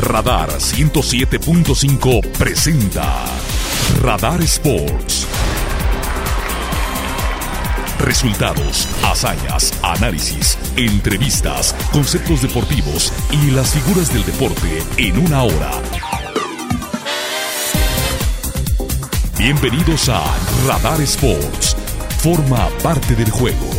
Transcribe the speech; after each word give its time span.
Radar 0.00 0.48
107.5 0.48 2.26
presenta 2.38 3.26
Radar 4.00 4.40
Sports. 4.42 5.26
Resultados, 7.98 8.88
hazañas, 9.02 9.72
análisis, 9.82 10.56
entrevistas, 10.76 11.74
conceptos 11.92 12.40
deportivos 12.40 13.12
y 13.32 13.50
las 13.50 13.74
figuras 13.74 14.12
del 14.12 14.24
deporte 14.24 14.82
en 14.96 15.18
una 15.18 15.42
hora. 15.42 15.72
Bienvenidos 19.38 20.08
a 20.08 20.22
Radar 20.66 21.00
Sports. 21.02 21.76
Forma 22.22 22.68
parte 22.82 23.14
del 23.14 23.30
juego. 23.30 23.75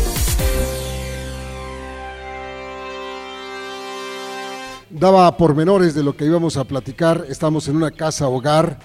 Daba 5.00 5.38
pormenores 5.38 5.94
de 5.94 6.02
lo 6.02 6.18
que 6.18 6.26
íbamos 6.26 6.58
a 6.58 6.64
platicar. 6.64 7.26
Estamos 7.30 7.68
en 7.68 7.76
una 7.76 7.92
casa 7.92 8.28
hogar, 8.28 8.80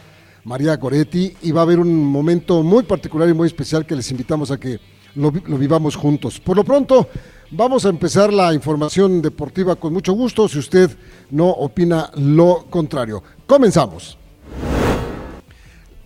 María 0.44 0.76
Goretti, 0.76 1.34
y 1.40 1.52
va 1.52 1.60
a 1.60 1.64
haber 1.64 1.78
un 1.78 2.04
momento 2.04 2.62
muy 2.62 2.82
particular 2.82 3.30
y 3.30 3.32
muy 3.32 3.46
especial 3.46 3.86
que 3.86 3.96
les 3.96 4.10
invitamos 4.10 4.50
a 4.50 4.60
que 4.60 4.78
lo, 5.14 5.32
lo 5.46 5.56
vivamos 5.56 5.96
juntos. 5.96 6.38
Por 6.38 6.58
lo 6.58 6.64
pronto, 6.64 7.08
vamos 7.50 7.86
a 7.86 7.88
empezar 7.88 8.30
la 8.30 8.52
información 8.52 9.22
deportiva 9.22 9.76
con 9.76 9.94
mucho 9.94 10.12
gusto, 10.12 10.46
si 10.48 10.58
usted 10.58 10.90
no 11.30 11.48
opina 11.48 12.10
lo 12.16 12.66
contrario. 12.68 13.22
Comenzamos. 13.46 14.18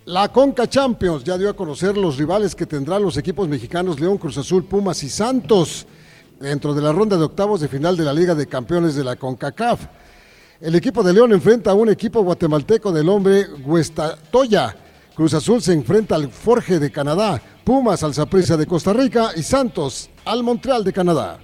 La 0.04 0.28
Conca 0.28 0.68
Champions 0.68 1.24
ya 1.24 1.36
dio 1.36 1.50
a 1.50 1.56
conocer 1.56 1.96
los 1.96 2.16
rivales 2.16 2.54
que 2.54 2.64
tendrán 2.64 3.02
los 3.02 3.16
equipos 3.16 3.48
mexicanos 3.48 3.98
León, 3.98 4.18
Cruz 4.18 4.38
Azul, 4.38 4.62
Pumas 4.62 5.02
y 5.02 5.08
Santos 5.08 5.84
dentro 6.38 6.74
de 6.74 6.82
la 6.82 6.92
ronda 6.92 7.16
de 7.16 7.24
octavos 7.24 7.60
de 7.60 7.68
final 7.68 7.96
de 7.96 8.04
la 8.04 8.12
Liga 8.12 8.34
de 8.34 8.46
Campeones 8.46 8.94
de 8.94 9.04
la 9.04 9.16
CONCACAF. 9.16 9.80
El 10.58 10.74
equipo 10.74 11.02
de 11.02 11.12
León 11.12 11.32
enfrenta 11.32 11.72
a 11.72 11.74
un 11.74 11.90
equipo 11.90 12.22
guatemalteco 12.22 12.90
del 12.90 13.10
hombre 13.10 13.46
Huestatoya. 13.62 14.74
Cruz 15.14 15.34
Azul 15.34 15.60
se 15.60 15.74
enfrenta 15.74 16.14
al 16.14 16.30
Forge 16.30 16.78
de 16.78 16.90
Canadá, 16.90 17.42
Pumas 17.62 18.02
al 18.02 18.14
Saprissa 18.14 18.56
de 18.56 18.66
Costa 18.66 18.94
Rica 18.94 19.32
y 19.36 19.42
Santos 19.42 20.08
al 20.24 20.42
Montreal 20.42 20.82
de 20.82 20.94
Canadá. 20.94 21.40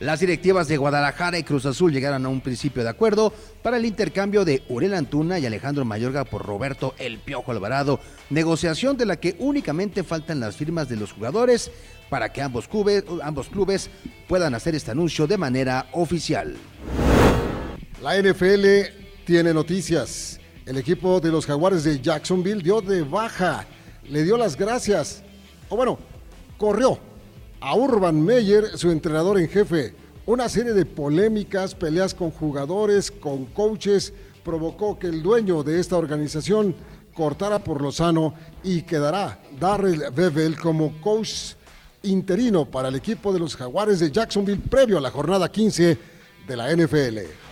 Las 0.00 0.20
directivas 0.20 0.68
de 0.68 0.76
Guadalajara 0.76 1.38
y 1.38 1.42
Cruz 1.42 1.64
Azul 1.64 1.92
llegaron 1.92 2.26
a 2.26 2.28
un 2.28 2.42
principio 2.42 2.82
de 2.82 2.90
acuerdo 2.90 3.32
para 3.62 3.78
el 3.78 3.86
intercambio 3.86 4.44
de 4.44 4.62
Uriel 4.68 4.92
Antuna 4.92 5.38
y 5.38 5.46
Alejandro 5.46 5.86
Mayorga 5.86 6.24
por 6.24 6.44
Roberto 6.44 6.94
El 6.98 7.20
Piojo 7.20 7.52
Alvarado, 7.52 8.00
negociación 8.28 8.98
de 8.98 9.06
la 9.06 9.16
que 9.16 9.36
únicamente 9.38 10.02
faltan 10.02 10.40
las 10.40 10.56
firmas 10.56 10.90
de 10.90 10.96
los 10.96 11.12
jugadores 11.12 11.70
para 12.10 12.32
que 12.34 12.42
ambos 12.42 12.68
clubes 12.68 13.90
puedan 14.28 14.54
hacer 14.54 14.74
este 14.74 14.90
anuncio 14.90 15.26
de 15.26 15.38
manera 15.38 15.86
oficial. 15.92 16.56
La 18.02 18.18
NFL 18.18 18.64
tiene 19.26 19.52
noticias. 19.52 20.40
El 20.64 20.78
equipo 20.78 21.20
de 21.20 21.30
los 21.30 21.44
Jaguares 21.44 21.84
de 21.84 22.00
Jacksonville 22.00 22.62
dio 22.62 22.80
de 22.80 23.02
baja, 23.02 23.66
le 24.08 24.22
dio 24.22 24.38
las 24.38 24.56
gracias, 24.56 25.22
o 25.68 25.76
bueno, 25.76 25.98
corrió 26.56 26.98
a 27.60 27.76
Urban 27.76 28.24
Meyer, 28.24 28.78
su 28.78 28.90
entrenador 28.90 29.38
en 29.38 29.50
jefe. 29.50 29.94
Una 30.24 30.48
serie 30.48 30.72
de 30.72 30.86
polémicas, 30.86 31.74
peleas 31.74 32.14
con 32.14 32.30
jugadores, 32.30 33.10
con 33.10 33.44
coaches, 33.44 34.14
provocó 34.42 34.98
que 34.98 35.08
el 35.08 35.22
dueño 35.22 35.62
de 35.62 35.78
esta 35.78 35.98
organización 35.98 36.74
cortara 37.12 37.58
por 37.58 37.82
lo 37.82 37.92
sano 37.92 38.32
y 38.64 38.80
quedará 38.80 39.42
Darrell 39.58 40.04
Bevel 40.14 40.58
como 40.58 40.98
coach 41.02 41.52
interino 42.02 42.64
para 42.64 42.88
el 42.88 42.94
equipo 42.94 43.30
de 43.30 43.40
los 43.40 43.56
Jaguares 43.56 44.00
de 44.00 44.10
Jacksonville 44.10 44.62
previo 44.70 44.96
a 44.96 45.02
la 45.02 45.10
jornada 45.10 45.52
15 45.52 45.98
de 46.48 46.56
la 46.56 46.74
NFL. 46.74 47.49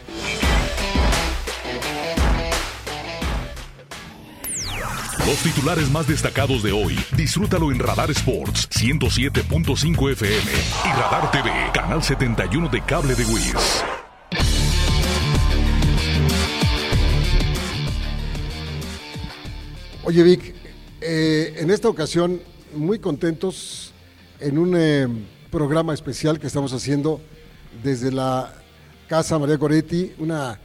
Los 5.28 5.42
titulares 5.42 5.90
más 5.90 6.08
destacados 6.08 6.62
de 6.62 6.72
hoy, 6.72 6.98
disfrútalo 7.14 7.70
en 7.70 7.78
Radar 7.78 8.10
Sports 8.12 8.66
107.5 8.70 10.12
FM 10.12 10.50
y 10.86 10.88
Radar 10.98 11.30
TV, 11.30 11.50
canal 11.74 12.02
71 12.02 12.70
de 12.70 12.80
cable 12.80 13.14
de 13.14 13.24
Wiz. 13.26 13.54
Oye 20.02 20.22
Vic, 20.22 20.54
eh, 21.02 21.56
en 21.58 21.70
esta 21.70 21.90
ocasión 21.90 22.40
muy 22.74 22.98
contentos 22.98 23.92
en 24.40 24.56
un 24.56 24.74
eh, 24.78 25.08
programa 25.50 25.92
especial 25.92 26.38
que 26.38 26.46
estamos 26.46 26.72
haciendo 26.72 27.20
desde 27.82 28.10
la 28.10 28.54
Casa 29.08 29.38
María 29.38 29.58
Goretti, 29.58 30.14
una 30.16 30.58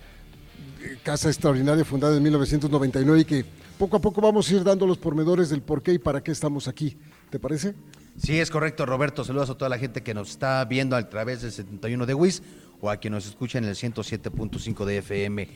casa 1.03 1.29
extraordinaria 1.29 1.85
fundada 1.85 2.15
en 2.15 2.23
1999 2.23 3.21
y 3.21 3.25
que 3.25 3.45
poco 3.77 3.97
a 3.97 4.01
poco 4.01 4.21
vamos 4.21 4.49
a 4.49 4.53
ir 4.53 4.63
dando 4.63 4.85
los 4.85 4.97
pormenores 4.97 5.49
del 5.49 5.61
por 5.61 5.81
qué 5.81 5.93
y 5.93 5.99
para 5.99 6.23
qué 6.23 6.31
estamos 6.31 6.67
aquí. 6.67 6.97
¿Te 7.29 7.39
parece? 7.39 7.75
Sí, 8.17 8.39
es 8.39 8.51
correcto, 8.51 8.85
Roberto. 8.85 9.23
Saludos 9.23 9.49
a 9.49 9.55
toda 9.55 9.69
la 9.69 9.79
gente 9.79 10.03
que 10.03 10.13
nos 10.13 10.29
está 10.29 10.63
viendo 10.65 10.95
a 10.95 11.09
través 11.09 11.41
del 11.41 11.51
71 11.51 12.05
de 12.05 12.13
WIS 12.13 12.43
o 12.79 12.89
a 12.89 12.97
quien 12.97 13.13
nos 13.13 13.25
escucha 13.25 13.57
en 13.57 13.65
el 13.65 13.75
107.5 13.75 14.85
de 14.85 14.97
FM. 14.97 15.47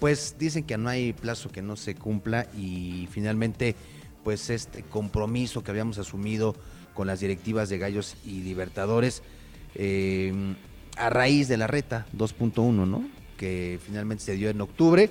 Pues 0.00 0.36
dicen 0.38 0.64
que 0.64 0.78
no 0.78 0.88
hay 0.88 1.12
plazo 1.12 1.50
que 1.50 1.60
no 1.60 1.76
se 1.76 1.94
cumpla 1.94 2.46
y 2.56 3.08
finalmente, 3.10 3.74
pues 4.24 4.48
este 4.48 4.84
compromiso 4.84 5.62
que 5.62 5.70
habíamos 5.70 5.98
asumido 5.98 6.54
con 6.94 7.06
las 7.06 7.20
directivas 7.20 7.68
de 7.68 7.78
Gallos 7.78 8.16
y 8.24 8.42
Libertadores, 8.42 9.22
eh, 9.74 10.32
a 10.96 11.10
raíz 11.10 11.48
de 11.48 11.56
la 11.56 11.66
reta 11.66 12.06
2.1, 12.16 12.86
¿no? 12.86 13.17
Que 13.38 13.78
finalmente 13.86 14.22
se 14.24 14.34
dio 14.34 14.50
en 14.50 14.60
octubre 14.60 15.08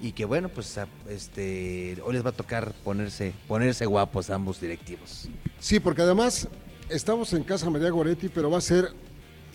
y 0.00 0.12
que 0.12 0.24
bueno, 0.24 0.48
pues 0.48 0.78
este 1.10 1.96
hoy 2.04 2.14
les 2.14 2.24
va 2.24 2.30
a 2.30 2.32
tocar 2.32 2.72
ponerse 2.84 3.32
ponerse 3.46 3.84
guapos 3.84 4.30
a 4.30 4.36
ambos 4.36 4.60
directivos. 4.60 5.28
Sí, 5.58 5.80
porque 5.80 6.02
además 6.02 6.48
estamos 6.88 7.32
en 7.34 7.42
Casa 7.42 7.68
María 7.68 7.90
Goretti, 7.90 8.28
pero 8.28 8.50
va 8.50 8.58
a 8.58 8.62
ser 8.62 8.88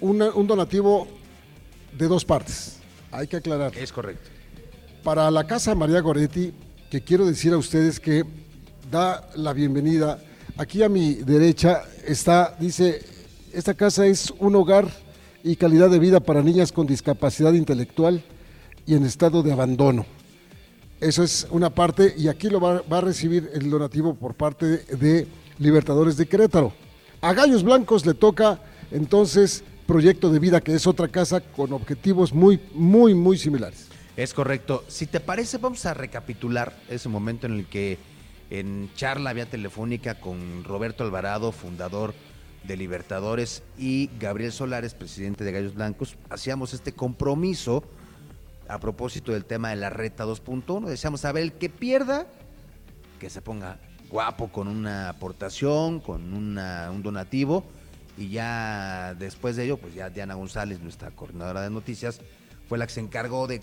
una- 0.01 0.31
un 0.31 0.45
donativo 0.45 1.07
de 1.97 2.07
dos 2.07 2.25
partes. 2.25 2.77
Hay 3.11 3.27
que 3.27 3.37
aclarar. 3.37 3.75
Es 3.77 3.91
correcto. 3.91 4.29
Para 5.03 5.31
la 5.31 5.45
Casa 5.47 5.73
María 5.75 6.01
Goretti, 6.01 6.53
que 6.91 7.01
quiero 7.01 7.25
decir 7.25 7.53
a 7.53 7.57
ustedes 7.57 7.99
que 7.99 8.23
da 8.91 9.29
la 9.35 9.53
bienvenida. 9.53 10.19
Aquí 10.57 10.83
a 10.83 10.89
mi 10.89 11.13
derecha 11.15 11.83
está, 12.05 12.55
dice, 12.59 13.01
esta 13.53 13.73
casa 13.73 14.05
es 14.05 14.31
un 14.39 14.55
hogar 14.55 14.89
y 15.43 15.55
calidad 15.55 15.89
de 15.89 15.99
vida 15.99 16.19
para 16.19 16.41
niñas 16.41 16.71
con 16.71 16.87
discapacidad 16.87 17.53
intelectual 17.53 18.23
y 18.85 18.95
en 18.95 19.05
estado 19.05 19.43
de 19.43 19.51
abandono. 19.51 20.05
Eso 20.99 21.23
es 21.23 21.47
una 21.51 21.69
parte 21.69 22.13
y 22.17 22.27
aquí 22.27 22.49
lo 22.49 22.59
va, 22.59 22.81
va 22.81 22.97
a 22.97 23.01
recibir 23.01 23.49
el 23.53 23.69
donativo 23.69 24.15
por 24.15 24.35
parte 24.35 24.65
de, 24.65 25.27
Libertadores 25.59 26.15
de 26.15 26.25
Querétaro. 26.25 26.71
A 27.19 27.33
Gallos 27.33 27.63
Blancos 27.63 28.05
le 28.05 28.13
toca 28.13 28.61
entonces 28.91 29.63
Proyecto 29.85 30.31
de 30.31 30.39
Vida, 30.39 30.61
que 30.61 30.73
es 30.73 30.87
otra 30.87 31.09
casa 31.09 31.41
con 31.41 31.73
objetivos 31.73 32.33
muy, 32.33 32.61
muy, 32.73 33.13
muy 33.13 33.37
similares. 33.37 33.89
Es 34.15 34.33
correcto. 34.33 34.85
Si 34.87 35.05
te 35.05 35.19
parece, 35.19 35.57
vamos 35.57 35.85
a 35.85 35.93
recapitular 35.93 36.77
ese 36.89 37.09
momento 37.09 37.45
en 37.45 37.53
el 37.55 37.65
que 37.65 37.97
en 38.49 38.89
charla 38.95 39.33
vía 39.33 39.47
telefónica 39.47 40.15
con 40.15 40.63
Roberto 40.63 41.03
Alvarado, 41.03 41.51
fundador 41.51 42.13
de 42.63 42.77
Libertadores, 42.77 43.63
y 43.77 44.09
Gabriel 44.19 44.51
Solares, 44.51 44.93
presidente 44.93 45.43
de 45.43 45.51
Gallos 45.51 45.75
Blancos, 45.75 46.17
hacíamos 46.29 46.73
este 46.73 46.93
compromiso 46.93 47.83
a 48.67 48.79
propósito 48.79 49.31
del 49.31 49.45
tema 49.45 49.69
de 49.69 49.77
la 49.77 49.89
reta 49.89 50.25
2.1. 50.25 50.87
Deseamos 50.87 51.21
saber 51.21 51.43
el 51.43 51.53
que 51.53 51.69
pierda, 51.69 52.27
que 53.19 53.29
se 53.29 53.41
ponga 53.41 53.79
guapo 54.11 54.51
con 54.51 54.67
una 54.67 55.09
aportación, 55.09 55.99
con 55.99 56.33
una- 56.33 56.89
un 56.91 57.01
donativo. 57.01 57.63
Y 58.17 58.29
ya 58.29 59.15
después 59.17 59.55
de 59.55 59.63
ello, 59.65 59.77
pues 59.77 59.93
ya 59.95 60.09
Diana 60.09 60.33
González, 60.35 60.79
nuestra 60.81 61.09
coordinadora 61.11 61.61
de 61.61 61.69
noticias, 61.69 62.19
fue 62.67 62.77
la 62.77 62.85
que 62.85 62.93
se 62.93 62.99
encargó 62.99 63.47
de 63.47 63.61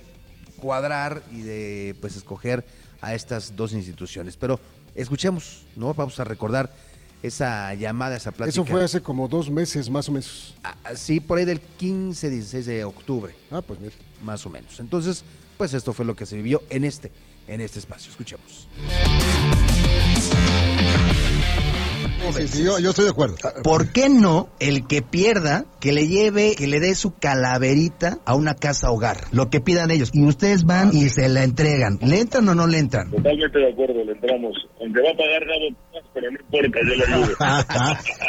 cuadrar 0.57 1.23
y 1.31 1.43
de 1.43 1.95
pues 2.01 2.17
escoger 2.17 2.65
a 3.01 3.15
estas 3.15 3.55
dos 3.55 3.73
instituciones. 3.75 4.37
Pero 4.37 4.59
escuchemos, 4.95 5.67
¿no? 5.77 5.93
Vamos 5.95 6.19
a 6.19 6.25
recordar 6.25 6.73
esa 7.23 7.75
llamada, 7.75 8.17
esa 8.17 8.31
plática. 8.33 8.51
Eso 8.51 8.65
fue 8.65 8.85
hace 8.85 9.01
como 9.01 9.29
dos 9.29 9.51
meses 9.51 9.91
más 9.91 10.09
o 10.09 10.13
menos. 10.13 10.55
Ah, 10.63 10.75
Sí, 10.95 11.21
por 11.21 11.39
ahí 11.39 11.45
del 11.45 11.61
15, 11.61 12.31
16 12.31 12.67
de 12.67 12.85
octubre, 12.85 13.35
Ah, 13.51 13.63
pues 13.63 13.81
mira. 13.81 13.93
más 14.23 14.45
o 14.47 14.51
menos. 14.51 14.79
Entonces, 14.81 15.25
pues 15.57 15.75
esto 15.75 15.93
fue 15.93 16.05
lo 16.05 16.15
que 16.15 16.27
se 16.27 16.37
vivió 16.37 16.63
en 16.71 16.85
este, 16.85 17.11
en 17.49 17.61
este 17.61 17.79
espacio. 17.79 18.11
Escuchemos. 18.11 18.69
Sí, 22.37 22.49
sí, 22.49 22.65
yo, 22.65 22.79
yo 22.81 22.91
estoy 22.91 23.05
de 23.05 23.13
acuerdo. 23.13 23.37
¿Por 23.63 23.93
qué 23.93 24.09
no 24.09 24.49
el 24.59 24.87
que 24.89 25.01
pierda, 25.01 25.65
que 25.81 25.93
le 25.93 26.09
lleve, 26.09 26.57
que 26.57 26.67
le 26.67 26.81
dé 26.81 26.95
su 26.97 27.15
calaverita 27.15 28.19
a 28.25 28.35
una 28.35 28.55
casa 28.57 28.91
hogar? 28.91 29.19
Lo 29.31 29.49
que 29.49 29.61
pidan 29.61 29.93
ellos. 29.93 30.11
Y 30.13 30.25
ustedes 30.27 30.65
van 30.65 30.91
y 30.93 31.09
se 31.09 31.29
la 31.29 31.45
entregan. 31.45 31.99
¿Le 32.03 32.21
entran 32.21 32.49
o 32.49 32.55
no 32.57 32.67
le 32.67 32.79
entran? 32.79 33.11
Totalmente 33.13 33.59
de 33.59 33.71
acuerdo, 33.73 34.05
le 34.05 34.13
entramos. 34.13 34.57
Aunque 34.81 35.01
va 35.03 35.11
a 35.11 35.17
pagar 35.17 35.45
Gabo, 35.47 35.77
pero 36.13 36.31
no 36.31 36.39
importa, 36.39 36.79
yo 36.83 36.95
le 36.95 37.05
ayudo. 37.05 37.37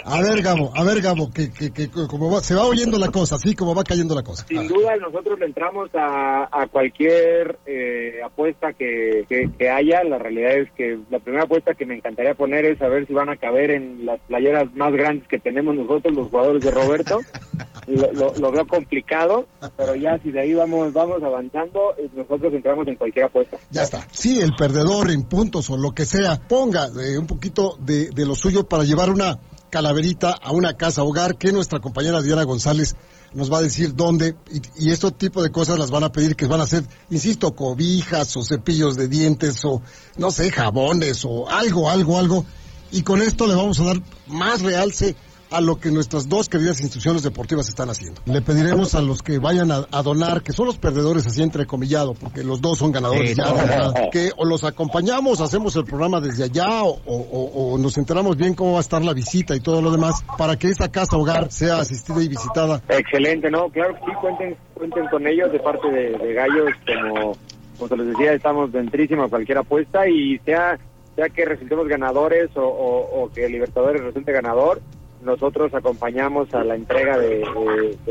a 0.06 0.22
ver, 0.22 0.42
Gabo, 0.42 0.72
a 0.76 0.84
ver, 0.84 1.02
Gabo, 1.02 1.32
que, 1.32 1.52
que, 1.52 1.72
que 1.72 1.90
como 1.90 2.32
va, 2.32 2.42
se 2.42 2.56
va 2.56 2.66
oyendo 2.66 2.98
la 2.98 3.10
cosa, 3.10 3.36
así 3.36 3.56
como 3.56 3.76
va 3.76 3.84
cayendo 3.84 4.16
la 4.16 4.24
cosa. 4.24 4.46
Sin 4.48 4.68
duda, 4.68 4.96
nosotros 4.98 5.40
le 5.40 5.46
entramos 5.46 5.90
a, 5.94 6.48
a 6.52 6.68
cualquier 6.68 7.58
eh, 7.66 8.20
apuesta 8.24 8.74
que, 8.74 9.26
que, 9.28 9.70
haya. 9.70 10.04
La 10.04 10.18
realidad 10.18 10.58
es 10.58 10.72
que 10.72 10.98
la 11.10 11.20
primera 11.20 11.44
apuesta 11.44 11.74
que 11.74 11.86
me 11.86 11.96
encantaría 11.96 12.34
poner 12.34 12.66
es 12.66 12.78
saber 12.78 13.08
si 13.08 13.14
van 13.14 13.30
a 13.30 13.38
caber 13.38 13.72
en 13.72 14.06
las 14.06 14.20
playeras 14.22 14.74
más 14.76 14.94
grandes 14.94 15.28
que 15.28 15.40
tenemos 15.40 15.76
nosotros, 15.76 16.14
los 16.14 16.30
jugadores 16.30 16.64
de 16.64 16.72
Roberto. 16.72 17.20
lo, 17.88 18.34
lo, 18.36 18.52
veo 18.52 18.68
complicado, 18.68 19.48
pero 19.78 19.96
ya 19.96 20.20
si 20.22 20.32
de 20.32 20.42
ahí 20.42 20.54
vamos, 20.54 20.92
vamos 20.92 21.24
avanzando, 21.24 21.96
eh, 21.98 22.10
nosotros 22.14 22.54
entramos 22.54 22.88
en 22.88 22.96
cualquier 22.96 23.26
apuesta. 23.26 23.58
Ya 23.72 23.84
está. 23.84 24.06
Sí, 24.12 24.40
el 24.42 24.54
perdedor 24.56 25.10
en 25.10 25.24
puntos 25.24 25.70
o 25.70 25.78
lo 25.78 25.94
que 25.94 26.06
sea, 26.06 26.38
ponga 26.48 26.88
eh, 27.02 27.18
un 27.18 27.28
poquito 27.28 27.78
de, 27.80 28.10
de 28.10 28.26
lo 28.26 28.36
suyo 28.36 28.68
para 28.68 28.84
llevar 28.84 29.10
una 29.10 29.40
calaverita 29.70 30.32
a 30.32 30.52
una 30.52 30.76
casa 30.76 31.04
hogar 31.04 31.38
que 31.38 31.52
nuestra 31.52 31.80
compañera 31.80 32.22
Diana 32.22 32.44
González 32.44 32.96
nos 33.34 33.52
va 33.52 33.60
a 33.60 33.62
decir 33.62 33.96
dónde 33.96 34.36
y, 34.52 34.88
y 34.88 34.92
este 34.92 35.12
tipo 35.12 35.42
de 35.44 35.52
cosas 35.52 35.78
las 35.78 35.92
van 35.92 36.04
a 36.04 36.12
pedir 36.12 36.36
que 36.36 36.48
van 36.48 36.62
a 36.62 36.68
ser, 36.68 36.84
insisto, 37.10 37.56
cobijas 37.56 38.36
o 38.38 38.44
cepillos 38.44 38.96
de 38.96 39.08
dientes 39.08 39.64
o 39.64 39.82
no 40.18 40.32
sé, 40.32 40.52
jabones 40.52 41.24
o 41.26 41.50
algo, 41.50 41.90
algo, 41.90 42.18
algo. 42.18 42.46
Y 42.92 43.04
con 43.04 43.22
esto 43.22 43.48
le 43.48 43.56
vamos 43.56 43.80
a 43.80 43.86
dar 43.86 44.02
más 44.28 44.62
realce 44.62 45.16
a 45.52 45.62
lo 45.62 45.80
que 45.80 45.92
nuestras 45.92 46.28
dos 46.28 46.50
queridas 46.50 46.80
instituciones 46.82 47.24
deportivas 47.24 47.70
están 47.70 47.90
haciendo. 47.90 48.22
Le 48.26 48.42
pediremos 48.42 48.96
a 48.96 49.02
los 49.02 49.22
que 49.22 49.40
vayan 49.40 49.72
a, 49.72 50.02
donar, 50.04 50.42
que 50.42 50.54
son 50.54 50.68
los 50.68 50.78
perdedores 50.78 51.26
así 51.28 51.42
entrecomillado, 51.42 52.14
porque 52.14 52.44
los 52.44 52.62
dos 52.62 52.78
son 52.78 52.92
ganadores 52.92 53.36
ya, 53.36 54.10
que 54.12 54.32
o 54.36 54.46
los 54.46 54.64
acompañamos, 54.64 55.42
hacemos 55.42 55.76
el 55.76 55.86
programa 55.86 56.20
desde 56.20 56.46
allá 56.46 56.84
o, 56.84 57.78
nos 57.80 57.98
enteramos 57.98 58.38
bien 58.38 58.54
cómo 58.54 58.74
va 58.74 58.78
a 58.80 58.82
estar 58.82 59.04
la 59.04 59.14
visita 59.14 59.56
y 59.56 59.60
todo 59.60 59.82
lo 59.82 59.92
demás 59.92 60.24
para 60.38 60.58
que 60.58 60.68
esta 60.68 60.90
casa 60.90 61.18
hogar 61.18 61.52
sea 61.52 61.80
asistida 61.80 62.22
y 62.24 62.28
visitada. 62.28 62.82
Excelente, 62.90 63.50
¿no? 63.50 63.70
Claro 63.70 63.96
sí, 64.06 64.12
cuenten, 64.20 64.56
cuenten 64.74 65.08
con 65.08 65.28
ellos 65.28 65.52
de 65.52 65.60
parte 65.60 65.88
de, 65.90 66.34
Gallos, 66.34 66.72
como, 66.86 67.38
como 67.78 67.88
se 67.88 67.98
les 67.98 68.08
decía, 68.08 68.34
estamos 68.34 68.72
dentrísimo 68.72 69.24
a 69.24 69.30
cualquier 69.30 69.60
apuesta 69.60 70.08
y 70.08 70.38
sea 70.40 70.78
sea 71.16 71.30
que 71.30 71.46
resultemos 71.46 71.88
ganadores 71.88 72.50
o, 72.56 72.62
o 72.64 73.32
que 73.34 73.50
Libertadores 73.50 74.04
resulte 74.04 74.32
ganador, 74.32 74.82
nosotros 75.28 75.74
acompañamos 75.74 76.54
a 76.54 76.64
la 76.64 76.76
entrega 76.76 77.18
de, 77.18 77.46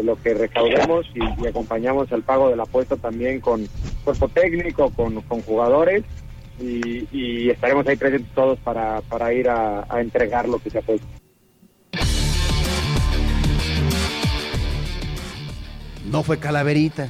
lo 0.02 0.16
que 0.22 0.34
recaudemos 0.34 1.06
y, 1.14 1.46
acompañamos 1.46 2.12
al 2.12 2.22
pago 2.22 2.50
de 2.50 2.56
la 2.56 2.64
apuesta 2.64 2.96
también 2.96 3.40
con 3.40 3.66
cuerpo 4.04 4.28
técnico, 4.28 4.90
con, 4.90 5.22
jugadores 5.42 6.04
y, 6.60 7.48
estaremos 7.48 7.86
ahí 7.88 7.96
presentes 7.96 8.30
todos 8.34 8.58
para, 8.60 9.32
ir 9.32 9.48
a, 9.48 9.86
entregar 9.98 10.46
lo 10.46 10.58
que 10.58 10.68
se 10.68 10.78
ha 10.78 10.82
puesto. 10.82 11.06
No 16.04 16.22
fue 16.22 16.38
calaverita, 16.38 17.08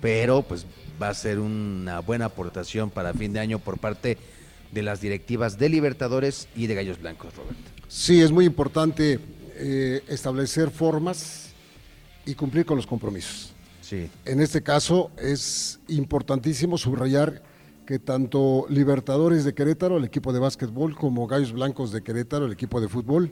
pero 0.00 0.42
pues 0.42 0.66
va 1.00 1.10
a 1.10 1.14
ser 1.14 1.38
una 1.38 2.00
buena 2.00 2.24
aportación 2.26 2.90
para 2.90 3.14
fin 3.14 3.32
de 3.32 3.38
año 3.40 3.60
por 3.60 3.78
parte 3.78 4.18
de 4.72 4.82
las 4.82 5.00
directivas 5.00 5.58
de 5.58 5.68
Libertadores 5.68 6.48
y 6.56 6.66
de 6.66 6.74
Gallos 6.74 7.00
Blancos, 7.00 7.34
Roberto. 7.36 7.81
Sí, 7.94 8.22
es 8.22 8.32
muy 8.32 8.46
importante 8.46 9.20
eh, 9.54 10.02
establecer 10.08 10.70
formas 10.70 11.50
y 12.24 12.34
cumplir 12.34 12.64
con 12.64 12.76
los 12.76 12.86
compromisos. 12.86 13.52
Sí. 13.82 14.08
En 14.24 14.40
este 14.40 14.62
caso 14.62 15.10
es 15.18 15.78
importantísimo 15.88 16.78
subrayar 16.78 17.42
que 17.86 17.98
tanto 17.98 18.64
Libertadores 18.70 19.44
de 19.44 19.52
Querétaro, 19.52 19.98
el 19.98 20.04
equipo 20.04 20.32
de 20.32 20.40
básquetbol, 20.40 20.96
como 20.96 21.26
Gallos 21.26 21.52
Blancos 21.52 21.92
de 21.92 22.02
Querétaro, 22.02 22.46
el 22.46 22.52
equipo 22.52 22.80
de 22.80 22.88
fútbol, 22.88 23.30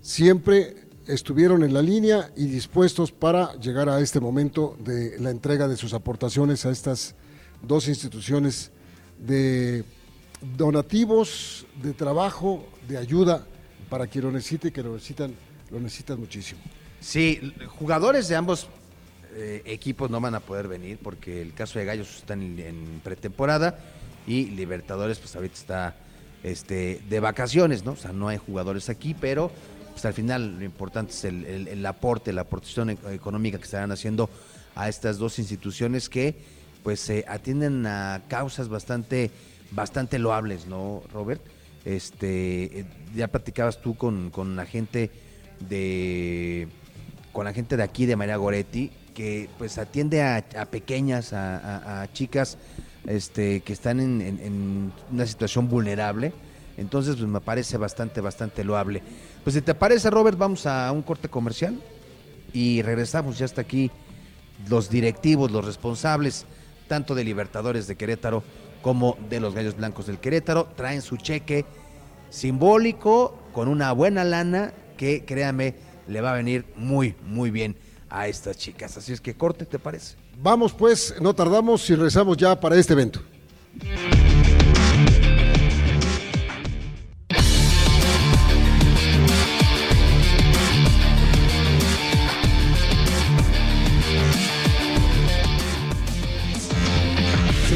siempre 0.00 0.86
estuvieron 1.08 1.64
en 1.64 1.74
la 1.74 1.82
línea 1.82 2.30
y 2.36 2.46
dispuestos 2.46 3.10
para 3.10 3.58
llegar 3.58 3.88
a 3.88 3.98
este 3.98 4.20
momento 4.20 4.76
de 4.78 5.18
la 5.18 5.30
entrega 5.30 5.66
de 5.66 5.76
sus 5.76 5.92
aportaciones 5.92 6.64
a 6.66 6.70
estas 6.70 7.16
dos 7.62 7.88
instituciones 7.88 8.70
de 9.18 9.84
donativos, 10.56 11.66
de 11.82 11.92
trabajo, 11.92 12.66
de 12.88 12.98
ayuda 12.98 13.46
para 13.88 14.06
quien 14.06 14.24
lo 14.24 14.32
necesite, 14.32 14.72
que 14.72 14.82
lo 14.82 14.94
necesitan, 14.94 15.34
lo 15.70 15.80
necesitan 15.80 16.18
muchísimo. 16.18 16.60
Sí, 17.00 17.52
jugadores 17.78 18.28
de 18.28 18.36
ambos 18.36 18.68
eh, 19.34 19.62
equipos 19.64 20.10
no 20.10 20.20
van 20.20 20.34
a 20.34 20.40
poder 20.40 20.68
venir 20.68 20.98
porque 21.02 21.40
el 21.42 21.54
caso 21.54 21.78
de 21.78 21.84
Gallos 21.84 22.18
está 22.18 22.34
en, 22.34 23.00
pretemporada 23.02 23.78
y 24.26 24.46
Libertadores 24.46 25.18
pues 25.18 25.34
ahorita 25.34 25.54
está 25.54 25.96
este, 26.42 27.00
de 27.08 27.20
vacaciones, 27.20 27.84
¿no? 27.84 27.92
O 27.92 27.96
sea, 27.96 28.12
no 28.12 28.28
hay 28.28 28.36
jugadores 28.36 28.88
aquí, 28.88 29.14
pero 29.14 29.50
pues 29.92 30.04
al 30.04 30.12
final 30.12 30.58
lo 30.58 30.64
importante 30.64 31.12
es 31.12 31.24
el, 31.24 31.86
aporte, 31.86 32.32
la 32.32 32.42
aportación 32.42 32.90
e-, 32.90 32.98
económica 33.10 33.58
que 33.58 33.64
estarán 33.64 33.92
haciendo 33.92 34.28
a 34.74 34.88
estas 34.88 35.18
dos 35.18 35.38
instituciones 35.38 36.08
que 36.08 36.36
pues 36.82 37.00
se 37.00 37.24
atienden 37.28 37.86
a 37.86 38.22
causas 38.28 38.68
bastante 38.68 39.30
bastante 39.74 40.18
loables, 40.18 40.66
¿no, 40.66 41.02
Robert? 41.12 41.42
Este, 41.84 42.80
eh, 42.80 42.84
ya 43.14 43.28
platicabas 43.28 43.80
tú 43.80 43.96
con, 43.96 44.30
la 44.54 44.66
gente 44.66 45.10
de 45.68 46.68
con 47.32 47.44
la 47.44 47.52
gente 47.52 47.76
de 47.76 47.82
aquí 47.82 48.06
de 48.06 48.14
María 48.14 48.36
Goretti, 48.36 48.90
que 49.14 49.48
pues 49.58 49.78
atiende 49.78 50.22
a, 50.22 50.42
pequeñas, 50.70 51.32
a, 51.32 52.06
chicas 52.12 52.58
este, 53.06 53.60
que 53.60 53.72
están 53.72 54.00
en, 54.00 54.92
una 55.10 55.26
situación 55.26 55.68
vulnerable. 55.68 56.32
Entonces, 56.76 57.16
pues 57.16 57.28
me 57.28 57.40
parece 57.40 57.76
bastante, 57.76 58.20
bastante 58.20 58.64
loable. 58.64 59.02
Pues 59.44 59.54
si 59.54 59.62
te 59.62 59.74
parece, 59.74 60.10
Robert, 60.10 60.38
vamos 60.38 60.66
a 60.66 60.90
un 60.92 61.02
corte 61.02 61.28
comercial 61.28 61.80
y 62.52 62.82
regresamos. 62.82 63.38
Ya 63.38 63.44
está 63.44 63.62
aquí 63.62 63.90
los 64.68 64.88
directivos, 64.88 65.50
los 65.50 65.64
responsables, 65.64 66.46
tanto 66.88 67.14
de 67.14 67.24
Libertadores 67.24 67.86
de 67.86 67.96
Querétaro 67.96 68.42
como 68.82 69.16
de 69.30 69.40
los 69.40 69.54
Gallos 69.54 69.76
Blancos 69.76 70.06
del 70.06 70.18
Querétaro. 70.18 70.68
Traen 70.76 71.00
su 71.00 71.16
cheque 71.16 71.64
simbólico 72.30 73.38
con 73.52 73.68
una 73.68 73.92
buena 73.92 74.24
lana 74.24 74.72
que, 74.96 75.24
créame, 75.24 75.74
le 76.08 76.20
va 76.20 76.32
a 76.32 76.36
venir 76.36 76.64
muy, 76.76 77.14
muy 77.24 77.50
bien 77.50 77.76
a 78.10 78.28
estas 78.28 78.58
chicas. 78.58 78.96
Así 78.96 79.12
es 79.12 79.20
que 79.20 79.34
corte, 79.34 79.64
¿te 79.64 79.78
parece? 79.78 80.16
Vamos 80.42 80.72
pues, 80.72 81.14
no 81.20 81.34
tardamos 81.34 81.88
y 81.88 81.94
regresamos 81.94 82.36
ya 82.36 82.58
para 82.58 82.76
este 82.76 82.92
evento. 82.92 83.20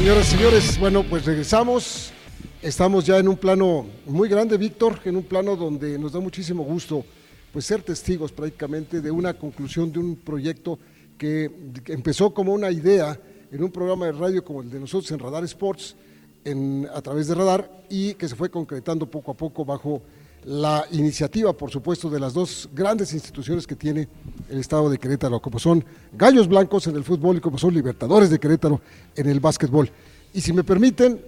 Señoras 0.07 0.27
y 0.29 0.37
señores, 0.37 0.79
bueno, 0.79 1.03
pues 1.03 1.25
regresamos. 1.25 2.13
Estamos 2.61 3.05
ya 3.05 3.17
en 3.17 3.27
un 3.27 3.35
plano 3.35 3.85
muy 4.05 4.29
grande, 4.29 4.57
Víctor, 4.57 5.01
en 5.03 5.17
un 5.17 5.23
plano 5.23 5.57
donde 5.57 5.99
nos 5.99 6.13
da 6.13 6.21
muchísimo 6.21 6.63
gusto 6.63 7.03
pues 7.51 7.65
ser 7.65 7.81
testigos 7.81 8.31
prácticamente 8.31 9.01
de 9.01 9.11
una 9.11 9.33
conclusión 9.33 9.91
de 9.91 9.99
un 9.99 10.15
proyecto 10.15 10.79
que, 11.17 11.51
empezó 11.87 12.33
como 12.33 12.53
una 12.53 12.71
idea 12.71 13.19
en 13.51 13.61
un 13.61 13.69
programa 13.69 14.05
de 14.05 14.13
radio 14.13 14.45
como 14.45 14.61
el 14.61 14.69
de 14.69 14.79
nosotros 14.79 15.11
en 15.11 15.19
Radar 15.19 15.43
Sports, 15.43 15.97
en, 16.45 16.87
a 16.95 17.01
través 17.01 17.27
de 17.27 17.35
Radar, 17.35 17.69
y 17.89 18.13
que 18.13 18.29
se 18.29 18.35
fue 18.37 18.49
concretando 18.49 19.11
poco 19.11 19.31
a 19.31 19.33
poco 19.33 19.65
bajo 19.65 20.03
la 20.47 20.85
iniciativa, 20.91 21.51
por 21.51 21.69
supuesto, 21.69 22.09
de 22.09 22.21
las 22.21 22.33
dos 22.33 22.69
grandes 22.73 23.13
instituciones 23.13 23.67
que 23.67 23.75
tiene 23.75 24.07
el 24.49 24.59
Estado 24.59 24.89
de 24.89 24.97
Querétaro, 24.97 25.41
como 25.41 25.59
son 25.59 25.83
Gallos 26.13 26.47
Blancos 26.47 26.87
en 26.87 26.95
el 26.95 27.03
fútbol 27.03 27.35
y 27.35 27.41
como 27.41 27.57
son 27.57 27.73
Libertadores 27.73 28.29
de 28.29 28.39
Querétaro 28.39 28.79
en 29.13 29.27
el 29.27 29.41
básquetbol. 29.41 29.91
Y 30.33 30.39
si 30.39 30.53
me 30.53 30.63
permiten, 30.63 31.19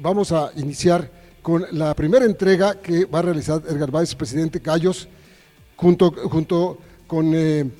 vamos 0.00 0.32
a 0.32 0.52
iniciar 0.56 1.10
con 1.42 1.66
la 1.72 1.92
primera 1.92 2.24
entrega 2.24 2.80
que 2.80 3.04
va 3.04 3.18
a 3.18 3.22
realizar 3.22 3.62
Edgar 3.68 3.90
Báez, 3.90 4.14
presidente 4.14 4.58
Gallos, 4.58 5.06
junto, 5.76 6.10
junto 6.30 6.78
con 7.06 7.30
eh, 7.34 7.70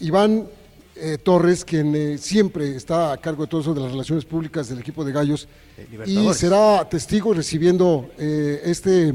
Iván 0.00 0.48
eh, 0.96 1.18
Torres, 1.22 1.62
quien 1.62 1.94
eh, 1.94 2.16
siempre 2.16 2.74
está 2.74 3.12
a 3.12 3.18
cargo 3.18 3.42
de 3.42 3.50
todo 3.50 3.60
eso 3.60 3.74
de 3.74 3.82
las 3.82 3.90
relaciones 3.90 4.24
públicas 4.24 4.70
del 4.70 4.78
equipo 4.78 5.04
de 5.04 5.12
Gallos, 5.12 5.46
y 6.06 6.32
será 6.32 6.88
testigo 6.88 7.34
recibiendo 7.34 8.08
este 8.16 9.12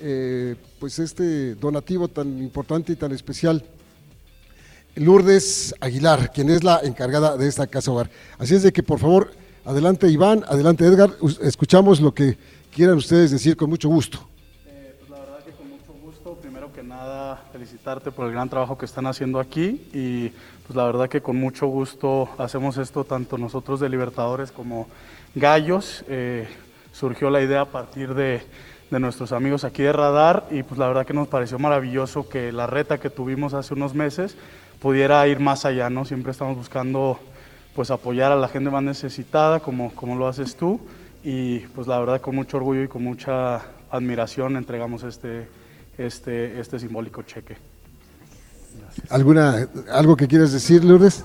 eh, 0.00 0.56
pues 0.78 0.98
este 0.98 1.54
donativo 1.54 2.08
tan 2.08 2.38
importante 2.38 2.92
y 2.92 2.96
tan 2.96 3.12
especial. 3.12 3.64
Lourdes 4.96 5.74
Aguilar, 5.80 6.32
quien 6.32 6.50
es 6.50 6.62
la 6.62 6.80
encargada 6.82 7.36
de 7.36 7.48
esta 7.48 7.66
casa 7.66 7.90
hogar. 7.90 8.10
Así 8.38 8.54
es 8.54 8.62
de 8.62 8.72
que 8.72 8.82
por 8.82 9.00
favor, 9.00 9.32
adelante 9.64 10.08
Iván, 10.08 10.44
adelante 10.46 10.84
Edgar, 10.84 11.10
escuchamos 11.42 12.00
lo 12.00 12.14
que 12.14 12.38
quieran 12.72 12.96
ustedes 12.96 13.30
decir 13.30 13.56
con 13.56 13.70
mucho 13.70 13.88
gusto. 13.88 14.18
Eh, 14.66 14.94
pues 14.98 15.10
la 15.10 15.18
verdad 15.18 15.44
que 15.44 15.52
con 15.52 15.70
mucho 15.70 15.92
gusto, 16.00 16.34
primero 16.40 16.72
que 16.72 16.82
nada 16.82 17.44
felicitarte 17.52 18.12
por 18.12 18.26
el 18.26 18.32
gran 18.32 18.48
trabajo 18.48 18.78
que 18.78 18.84
están 18.84 19.06
haciendo 19.06 19.40
aquí 19.40 19.88
y 19.92 20.28
pues 20.66 20.76
la 20.76 20.84
verdad 20.84 21.08
que 21.08 21.20
con 21.20 21.36
mucho 21.36 21.66
gusto 21.66 22.28
hacemos 22.38 22.78
esto 22.78 23.04
tanto 23.04 23.36
nosotros 23.36 23.80
de 23.80 23.88
Libertadores 23.88 24.52
como 24.52 24.86
Gallos. 25.34 26.04
Eh, 26.08 26.46
surgió 26.92 27.28
la 27.30 27.42
idea 27.42 27.62
a 27.62 27.70
partir 27.70 28.14
de 28.14 28.42
de 28.90 29.00
nuestros 29.00 29.32
amigos 29.32 29.64
aquí 29.64 29.82
de 29.82 29.92
Radar 29.92 30.46
y 30.50 30.62
pues 30.62 30.78
la 30.78 30.86
verdad 30.86 31.06
que 31.06 31.14
nos 31.14 31.28
pareció 31.28 31.58
maravilloso 31.58 32.28
que 32.28 32.52
la 32.52 32.66
reta 32.66 32.98
que 32.98 33.10
tuvimos 33.10 33.54
hace 33.54 33.74
unos 33.74 33.94
meses 33.94 34.36
pudiera 34.80 35.26
ir 35.26 35.40
más 35.40 35.64
allá, 35.64 35.90
¿no? 35.90 36.04
Siempre 36.04 36.32
estamos 36.32 36.56
buscando 36.56 37.18
pues 37.74 37.90
apoyar 37.90 38.30
a 38.32 38.36
la 38.36 38.48
gente 38.48 38.70
más 38.70 38.82
necesitada 38.82 39.60
como, 39.60 39.94
como 39.94 40.16
lo 40.16 40.28
haces 40.28 40.56
tú 40.56 40.80
y 41.24 41.60
pues 41.60 41.86
la 41.86 41.98
verdad 41.98 42.20
con 42.20 42.36
mucho 42.36 42.58
orgullo 42.58 42.82
y 42.82 42.88
con 42.88 43.02
mucha 43.02 43.62
admiración 43.90 44.56
entregamos 44.56 45.02
este, 45.02 45.48
este, 45.98 46.60
este 46.60 46.78
simbólico 46.78 47.22
cheque. 47.22 47.56
¿Alguna, 49.10 49.68
¿Algo 49.90 50.16
que 50.16 50.28
quieras 50.28 50.52
decir, 50.52 50.84
Lourdes? 50.84 51.24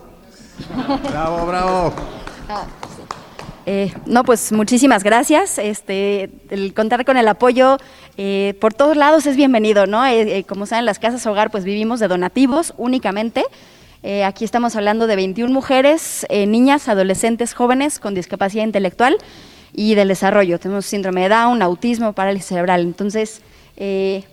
Bravo, 1.09 1.45
bravo. 1.45 1.93
Eh, 3.71 3.93
no, 4.07 4.23
pues 4.23 4.51
muchísimas 4.51 5.03
gracias. 5.03 5.59
Este, 5.59 6.31
el 6.49 6.73
contar 6.73 7.05
con 7.05 7.17
el 7.17 7.27
apoyo 7.27 7.77
eh, 8.17 8.55
por 8.59 8.73
todos 8.73 8.97
lados 8.97 9.27
es 9.27 9.35
bienvenido, 9.35 9.85
¿no? 9.85 10.03
Eh, 10.07 10.43
como 10.47 10.65
saben, 10.65 10.85
las 10.85 10.97
casas 10.97 11.23
hogar, 11.27 11.51
pues 11.51 11.65
vivimos 11.65 11.99
de 11.99 12.07
donativos 12.07 12.73
únicamente. 12.77 13.45
aquí 14.25 14.43
estamos 14.43 14.75
hablando 14.75 15.05
de 15.05 15.15
21 15.15 15.53
mujeres, 15.53 16.25
niñas, 16.47 16.87
adolescentes, 16.87 17.53
jóvenes 17.53 17.99
con 17.99 18.15
discapacidad 18.15 18.63
intelectual 18.63 19.17
y 19.71 19.93
del 19.93 20.07
desarrollo. 20.07 20.57
Tenemos 20.57 20.87
síndrome 20.87 21.21
de 21.21 21.29
Down, 21.29 21.61
autismo, 21.61 22.13
parálisis 22.13 22.47
cerebral. 22.47 22.81
Entonces, 22.81 23.41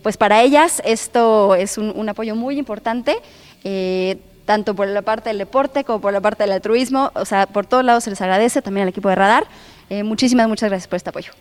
pues 0.02 0.16
para 0.16 0.40
ellas 0.40 0.80
esto 0.82 1.54
es 1.56 1.76
un 1.76 2.08
apoyo 2.08 2.34
muy 2.36 2.58
importante 2.58 3.18
tanto 4.46 4.74
por 4.74 4.88
la 4.88 5.02
parte 5.02 5.28
del 5.28 5.38
deporte 5.38 5.84
como 5.84 6.00
por 6.00 6.12
la 6.12 6.22
parte 6.22 6.44
del 6.44 6.52
altruismo. 6.52 7.10
O 7.14 7.26
sea, 7.26 7.46
por 7.46 7.66
todos 7.66 7.84
lados 7.84 8.04
se 8.04 8.10
les 8.10 8.20
agradece, 8.22 8.62
también 8.62 8.84
al 8.84 8.88
equipo 8.88 9.10
de 9.10 9.16
Radar. 9.16 9.46
Eh, 9.90 10.02
muchísimas, 10.02 10.48
muchas 10.48 10.70
gracias 10.70 10.88
por 10.88 10.96
este 10.96 11.10
apoyo. 11.10 11.32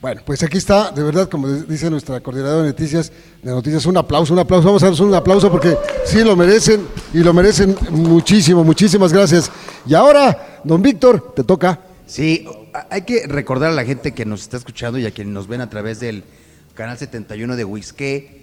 Bueno, 0.00 0.22
pues 0.24 0.44
aquí 0.44 0.58
está, 0.58 0.92
de 0.92 1.02
verdad, 1.02 1.28
como 1.28 1.48
dice 1.48 1.90
nuestra 1.90 2.20
coordinadora 2.20 2.62
de 2.62 2.68
noticias, 2.68 3.10
de 3.42 3.50
noticias, 3.50 3.84
un 3.84 3.96
aplauso, 3.96 4.32
un 4.32 4.38
aplauso, 4.38 4.66
vamos 4.66 4.82
a 4.84 4.86
darles 4.86 5.00
un 5.00 5.12
aplauso 5.12 5.50
porque 5.50 5.76
sí 6.04 6.22
lo 6.22 6.36
merecen 6.36 6.86
y 7.12 7.18
lo 7.18 7.34
merecen 7.34 7.76
muchísimo, 7.90 8.62
muchísimas 8.62 9.12
gracias. 9.12 9.50
Y 9.86 9.94
ahora, 9.94 10.60
don 10.62 10.80
Víctor, 10.80 11.34
te 11.34 11.42
toca. 11.42 11.80
Sí, 12.06 12.46
hay 12.90 13.02
que 13.02 13.26
recordar 13.26 13.70
a 13.70 13.74
la 13.74 13.84
gente 13.84 14.12
que 14.12 14.24
nos 14.24 14.42
está 14.42 14.56
escuchando 14.56 15.00
y 15.00 15.06
a 15.06 15.10
quienes 15.10 15.34
nos 15.34 15.48
ven 15.48 15.62
a 15.62 15.68
través 15.68 15.98
del 15.98 16.22
canal 16.74 16.96
71 16.96 17.56
de 17.56 17.64
Whisky 17.64 18.37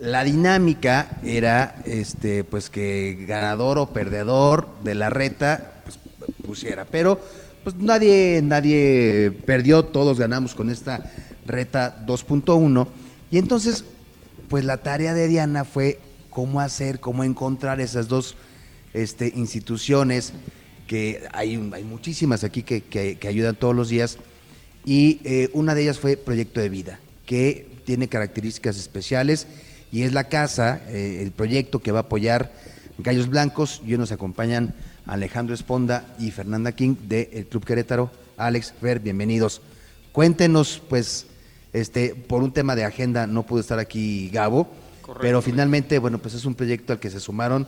la 0.00 0.24
dinámica 0.24 1.20
era 1.22 1.76
este 1.84 2.42
pues 2.42 2.70
que 2.70 3.26
ganador 3.28 3.78
o 3.78 3.92
perdedor 3.92 4.66
de 4.82 4.94
la 4.94 5.10
reta 5.10 5.82
pues, 5.84 5.98
pusiera, 6.44 6.86
pero 6.86 7.20
pues 7.62 7.76
nadie 7.76 8.40
nadie 8.42 9.30
perdió, 9.44 9.84
todos 9.84 10.18
ganamos 10.18 10.54
con 10.54 10.70
esta 10.70 11.12
reta 11.44 12.02
2.1 12.06 12.88
y 13.30 13.36
entonces 13.36 13.84
pues 14.48 14.64
la 14.64 14.78
tarea 14.78 15.12
de 15.12 15.28
Diana 15.28 15.64
fue 15.64 16.00
cómo 16.30 16.60
hacer, 16.60 16.98
cómo 16.98 17.22
encontrar 17.22 17.80
esas 17.80 18.08
dos 18.08 18.36
este, 18.94 19.32
instituciones 19.36 20.32
que 20.86 21.22
hay, 21.32 21.70
hay 21.72 21.84
muchísimas 21.84 22.42
aquí 22.42 22.62
que, 22.62 23.18
ayudan 23.28 23.54
todos 23.54 23.76
los 23.76 23.90
días. 23.90 24.18
Y 24.84 25.20
eh, 25.22 25.50
una 25.52 25.76
de 25.76 25.82
ellas 25.82 26.00
fue 26.00 26.16
Proyecto 26.16 26.60
de 26.60 26.68
Vida, 26.68 26.98
que 27.26 27.68
tiene 27.84 28.08
características 28.08 28.76
especiales 28.76 29.46
y 29.92 30.02
es 30.02 30.12
la 30.12 30.24
casa, 30.24 30.82
eh, 30.88 31.20
el 31.22 31.32
proyecto 31.32 31.80
que 31.80 31.92
va 31.92 32.00
a 32.00 32.02
apoyar 32.02 32.52
Gallos 32.98 33.28
Blancos 33.28 33.82
y 33.84 33.92
hoy 33.92 33.98
nos 33.98 34.12
acompañan 34.12 34.74
Alejandro 35.06 35.54
Esponda 35.54 36.04
y 36.18 36.30
Fernanda 36.30 36.72
King 36.72 36.96
del 37.08 37.46
Club 37.46 37.64
Querétaro. 37.64 38.10
Alex, 38.36 38.72
Fer, 38.80 39.00
bienvenidos. 39.00 39.62
Cuéntenos, 40.12 40.82
pues, 40.88 41.26
este, 41.72 42.14
por 42.14 42.42
un 42.42 42.52
tema 42.52 42.76
de 42.76 42.84
agenda 42.84 43.26
no 43.26 43.44
pudo 43.44 43.60
estar 43.60 43.78
aquí 43.78 44.30
Gabo, 44.30 44.68
pero 45.20 45.42
finalmente, 45.42 45.98
bueno, 45.98 46.18
pues 46.18 46.34
es 46.34 46.44
un 46.44 46.54
proyecto 46.54 46.92
al 46.92 47.00
que 47.00 47.10
se 47.10 47.20
sumaron 47.20 47.66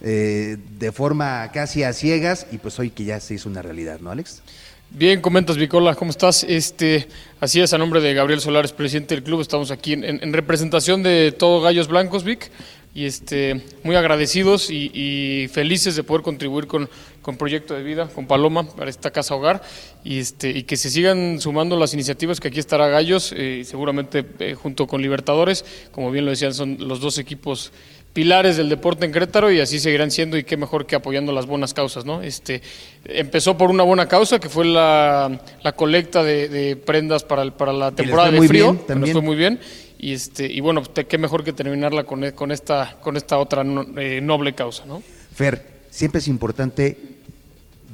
eh, 0.00 0.58
de 0.78 0.92
forma 0.92 1.50
casi 1.52 1.82
a 1.82 1.92
ciegas 1.92 2.46
y 2.50 2.58
pues 2.58 2.78
hoy 2.78 2.90
que 2.90 3.04
ya 3.04 3.20
se 3.20 3.34
hizo 3.34 3.48
una 3.48 3.62
realidad, 3.62 4.00
¿no, 4.00 4.10
Alex? 4.10 4.42
Bien, 4.90 5.20
comentas, 5.20 5.56
Vicola, 5.56 5.94
¿cómo 5.94 6.10
estás? 6.10 6.44
Este, 6.44 7.08
así 7.40 7.60
es, 7.60 7.72
a 7.72 7.78
nombre 7.78 8.00
de 8.00 8.14
Gabriel 8.14 8.40
Solares, 8.40 8.72
presidente 8.72 9.14
del 9.14 9.24
club, 9.24 9.40
estamos 9.40 9.72
aquí 9.72 9.92
en, 9.94 10.32
representación 10.32 11.02
de 11.02 11.32
todo 11.32 11.60
Gallos 11.60 11.88
Blancos, 11.88 12.22
Vic, 12.22 12.50
y 12.94 13.06
este, 13.06 13.60
muy 13.82 13.96
agradecidos 13.96 14.70
y, 14.70 15.48
felices 15.52 15.96
de 15.96 16.04
poder 16.04 16.22
contribuir 16.22 16.68
con, 16.68 16.88
con, 17.22 17.36
Proyecto 17.36 17.74
de 17.74 17.82
Vida, 17.82 18.08
con 18.08 18.26
Paloma, 18.28 18.68
para 18.68 18.88
esta 18.88 19.10
casa 19.10 19.34
hogar, 19.34 19.62
y, 20.04 20.20
este, 20.20 20.50
y 20.50 20.62
que 20.62 20.76
se 20.76 20.90
sigan 20.90 21.40
sumando 21.40 21.76
las 21.76 21.92
iniciativas 21.92 22.38
que 22.38 22.48
aquí 22.48 22.60
estará 22.60 22.86
Gallos, 22.86 23.34
eh, 23.36 23.62
seguramente 23.64 24.24
eh, 24.38 24.54
junto 24.54 24.86
con 24.86 25.02
Libertadores, 25.02 25.64
como 25.90 26.12
bien 26.12 26.24
lo 26.24 26.30
decían, 26.30 26.54
son 26.54 26.76
los 26.78 27.00
dos 27.00 27.18
equipos 27.18 27.72
pilares 28.14 28.56
del 28.56 28.70
deporte 28.70 29.04
en 29.04 29.12
Querétaro 29.12 29.52
y 29.52 29.60
así 29.60 29.78
seguirán 29.80 30.10
siendo 30.10 30.38
y 30.38 30.44
qué 30.44 30.56
mejor 30.56 30.86
que 30.86 30.96
apoyando 30.96 31.32
las 31.32 31.46
buenas 31.46 31.74
causas, 31.74 32.06
¿no? 32.06 32.22
Este, 32.22 32.62
empezó 33.04 33.58
por 33.58 33.68
una 33.68 33.82
buena 33.82 34.08
causa 34.08 34.38
que 34.38 34.48
fue 34.48 34.64
la, 34.64 35.40
colecta 35.76 36.22
de, 36.22 36.76
prendas 36.86 37.24
para, 37.24 37.50
para 37.50 37.72
la 37.72 37.92
temporada 37.92 38.30
de 38.30 38.48
frío, 38.48 38.80
también. 38.86 39.12
fue 39.12 39.20
muy 39.20 39.36
bien 39.36 39.60
y 39.98 40.12
este 40.12 40.46
y 40.50 40.60
bueno, 40.60 40.82
qué 40.82 41.18
mejor 41.18 41.44
que 41.44 41.52
terminarla 41.52 42.04
con, 42.04 42.30
con 42.32 42.52
esta 42.52 42.96
con 43.00 43.16
esta 43.16 43.38
otra 43.38 43.64
eh, 43.96 44.20
noble 44.22 44.54
causa, 44.54 44.86
¿no? 44.86 45.02
Fer, 45.34 45.66
siempre 45.90 46.20
es 46.20 46.28
importante 46.28 46.96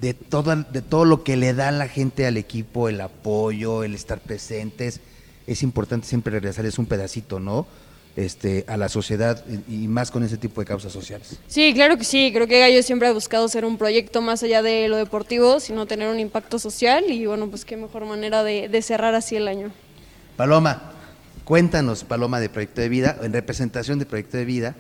de 0.00 0.15
todo, 0.15 0.57
de 0.57 0.83
todo 0.83 1.05
lo 1.05 1.23
que 1.23 1.37
le 1.37 1.55
da 1.55 1.71
la 1.71 1.89
gente 1.89 2.27
al 2.27 2.37
equipo, 2.37 2.89
el 2.89 3.00
apoyo, 3.00 3.85
el 3.85 3.95
estar 3.95 4.19
presentes, 4.21 5.00
es 5.47 5.62
importante 5.62 6.07
siempre 6.07 6.33
regresarles 6.33 6.79
un 6.79 6.87
pedacito, 6.87 7.41
¿no? 7.41 7.67
Este, 8.17 8.64
a 8.67 8.76
la 8.76 8.88
sociedad 8.88 9.45
y 9.69 9.87
más 9.87 10.11
con 10.11 10.23
ese 10.25 10.37
tipo 10.37 10.61
de 10.61 10.67
causas 10.67 10.93
sociales. 10.93 11.38
Sí, 11.47 11.73
claro 11.75 11.97
que 11.97 12.05
sí. 12.05 12.31
Creo 12.33 12.47
que 12.47 12.59
Gallo 12.59 12.83
siempre 12.83 13.09
ha 13.09 13.12
buscado 13.12 13.49
ser 13.49 13.64
un 13.64 13.79
proyecto 13.79 14.21
más 14.21 14.43
allá 14.43 14.62
de 14.62 14.88
lo 14.88 14.97
deportivo, 14.97 15.61
sino 15.61 15.87
tener 15.87 16.09
un 16.09 16.19
impacto 16.19 16.59
social 16.59 17.05
y 17.09 17.26
bueno, 17.26 17.49
pues 17.49 17.64
qué 17.64 17.76
mejor 17.76 18.05
manera 18.07 18.43
de, 18.43 18.83
cerrar 18.83 19.14
así 19.14 19.37
el 19.37 19.49
año. 19.49 19.71
Paloma, 20.37 20.93
cuéntanos, 21.45 22.05
Paloma, 22.05 22.40
de 22.40 22.49
Proyecto 22.49 22.81
de 22.81 22.88
Vida, 22.88 23.17
en 23.23 23.33
representación 23.33 23.99
de 23.99 24.07
Proyecto 24.07 24.37
de 24.37 24.45
Vida. 24.45 24.75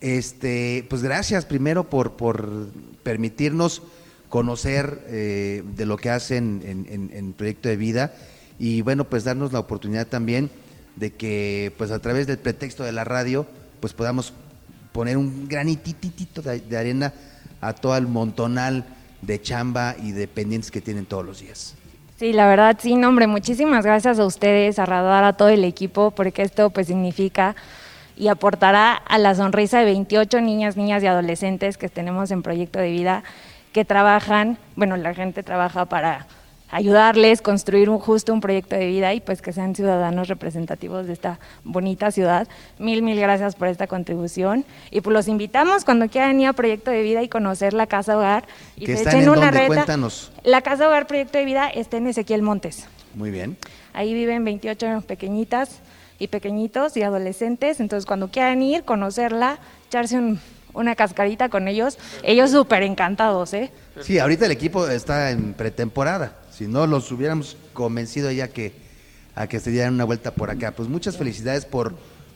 Este, 0.00 0.84
pues 0.90 1.02
gracias 1.02 1.44
primero 1.44 1.88
por, 1.88 2.16
por 2.16 2.68
permitirnos 3.04 3.82
conocer 4.28 5.00
eh, 5.06 5.62
de 5.76 5.86
lo 5.86 5.96
que 5.96 6.10
hacen 6.10 6.62
en, 6.64 7.10
en 7.12 7.32
Proyecto 7.34 7.68
de 7.68 7.76
Vida 7.76 8.14
y 8.58 8.82
bueno, 8.82 9.04
pues 9.04 9.24
darnos 9.24 9.52
la 9.52 9.60
oportunidad 9.60 10.08
también 10.08 10.50
de 10.96 11.12
que 11.12 11.72
pues 11.78 11.90
a 11.90 11.98
través 11.98 12.26
del 12.26 12.38
pretexto 12.38 12.84
de 12.84 12.92
la 12.92 13.04
radio 13.04 13.46
pues 13.80 13.92
podamos 13.92 14.32
poner 14.92 15.16
un 15.16 15.48
granititito 15.48 16.42
de, 16.42 16.76
arena 16.76 17.12
a 17.60 17.72
todo 17.72 17.96
el 17.96 18.06
montonal 18.06 18.84
de 19.22 19.40
chamba 19.40 19.96
y 20.00 20.12
de 20.12 20.28
pendientes 20.28 20.70
que 20.70 20.80
tienen 20.80 21.06
todos 21.06 21.24
los 21.24 21.40
días. 21.40 21.74
Sí, 22.18 22.32
la 22.32 22.46
verdad, 22.46 22.78
sí, 22.80 22.92
hombre, 22.92 23.26
muchísimas 23.26 23.84
gracias 23.84 24.18
a 24.18 24.26
ustedes, 24.26 24.78
a 24.78 24.86
Radar, 24.86 25.24
a 25.24 25.32
todo 25.32 25.48
el 25.48 25.64
equipo, 25.64 26.12
porque 26.12 26.42
esto 26.42 26.70
pues 26.70 26.86
significa 26.86 27.56
y 28.16 28.28
aportará 28.28 28.94
a 28.94 29.18
la 29.18 29.34
sonrisa 29.34 29.80
de 29.80 29.86
28 29.86 30.40
niñas, 30.40 30.76
niñas 30.76 31.02
y 31.02 31.06
adolescentes 31.06 31.78
que 31.78 31.88
tenemos 31.88 32.30
en 32.30 32.42
Proyecto 32.42 32.78
de 32.78 32.90
Vida, 32.90 33.24
que 33.72 33.84
trabajan, 33.84 34.58
bueno, 34.76 34.96
la 34.96 35.14
gente 35.14 35.42
trabaja 35.42 35.86
para 35.86 36.26
ayudarles, 36.72 37.42
construir 37.42 37.88
un 37.88 37.98
justo 37.98 38.32
un 38.32 38.40
proyecto 38.40 38.74
de 38.74 38.86
vida 38.86 39.14
y 39.14 39.20
pues 39.20 39.42
que 39.42 39.52
sean 39.52 39.76
ciudadanos 39.76 40.26
representativos 40.26 41.06
de 41.06 41.12
esta 41.12 41.38
bonita 41.62 42.10
ciudad. 42.10 42.48
Mil, 42.78 43.02
mil 43.02 43.20
gracias 43.20 43.54
por 43.54 43.68
esta 43.68 43.86
contribución 43.86 44.64
y 44.90 45.02
pues 45.02 45.12
los 45.12 45.28
invitamos 45.28 45.84
cuando 45.84 46.08
quieran 46.08 46.40
ir 46.40 46.48
a 46.48 46.52
Proyecto 46.54 46.90
de 46.90 47.02
Vida 47.02 47.22
y 47.22 47.28
conocer 47.28 47.74
la 47.74 47.86
Casa 47.86 48.16
Hogar 48.16 48.44
y 48.76 48.86
que 48.86 48.94
echen 48.94 49.28
una 49.28 49.50
reta. 49.50 49.66
Cuéntanos. 49.66 50.32
La 50.42 50.62
Casa 50.62 50.88
Hogar 50.88 51.06
Proyecto 51.06 51.38
de 51.38 51.44
Vida 51.44 51.68
está 51.68 51.98
en 51.98 52.06
Ezequiel 52.06 52.42
Montes. 52.42 52.86
Muy 53.14 53.30
bien. 53.30 53.58
Ahí 53.92 54.14
viven 54.14 54.42
28 54.42 55.02
pequeñitas 55.06 55.80
y 56.18 56.28
pequeñitos 56.28 56.96
y 56.96 57.02
adolescentes, 57.02 57.80
entonces 57.80 58.06
cuando 58.06 58.28
quieran 58.28 58.62
ir, 58.62 58.84
conocerla, 58.84 59.58
echarse 59.88 60.38
una 60.72 60.94
cascarita 60.94 61.50
con 61.50 61.68
ellos, 61.68 61.98
ellos 62.22 62.50
súper 62.50 62.82
encantados, 62.82 63.52
¿eh? 63.52 63.70
Sí, 64.00 64.18
ahorita 64.18 64.46
el 64.46 64.52
equipo 64.52 64.88
está 64.88 65.30
en 65.30 65.52
pretemporada. 65.52 66.41
Si 66.52 66.66
no, 66.66 66.86
los 66.86 67.10
hubiéramos 67.10 67.56
convencido 67.72 68.30
ya 68.30 68.48
que 68.48 68.72
a 69.34 69.46
que 69.46 69.60
se 69.60 69.70
dieran 69.70 69.94
una 69.94 70.04
vuelta 70.04 70.34
por 70.34 70.50
acá. 70.50 70.72
Pues 70.72 70.88
muchas 70.88 71.16
felicidades 71.16 71.64
por, 71.64 71.94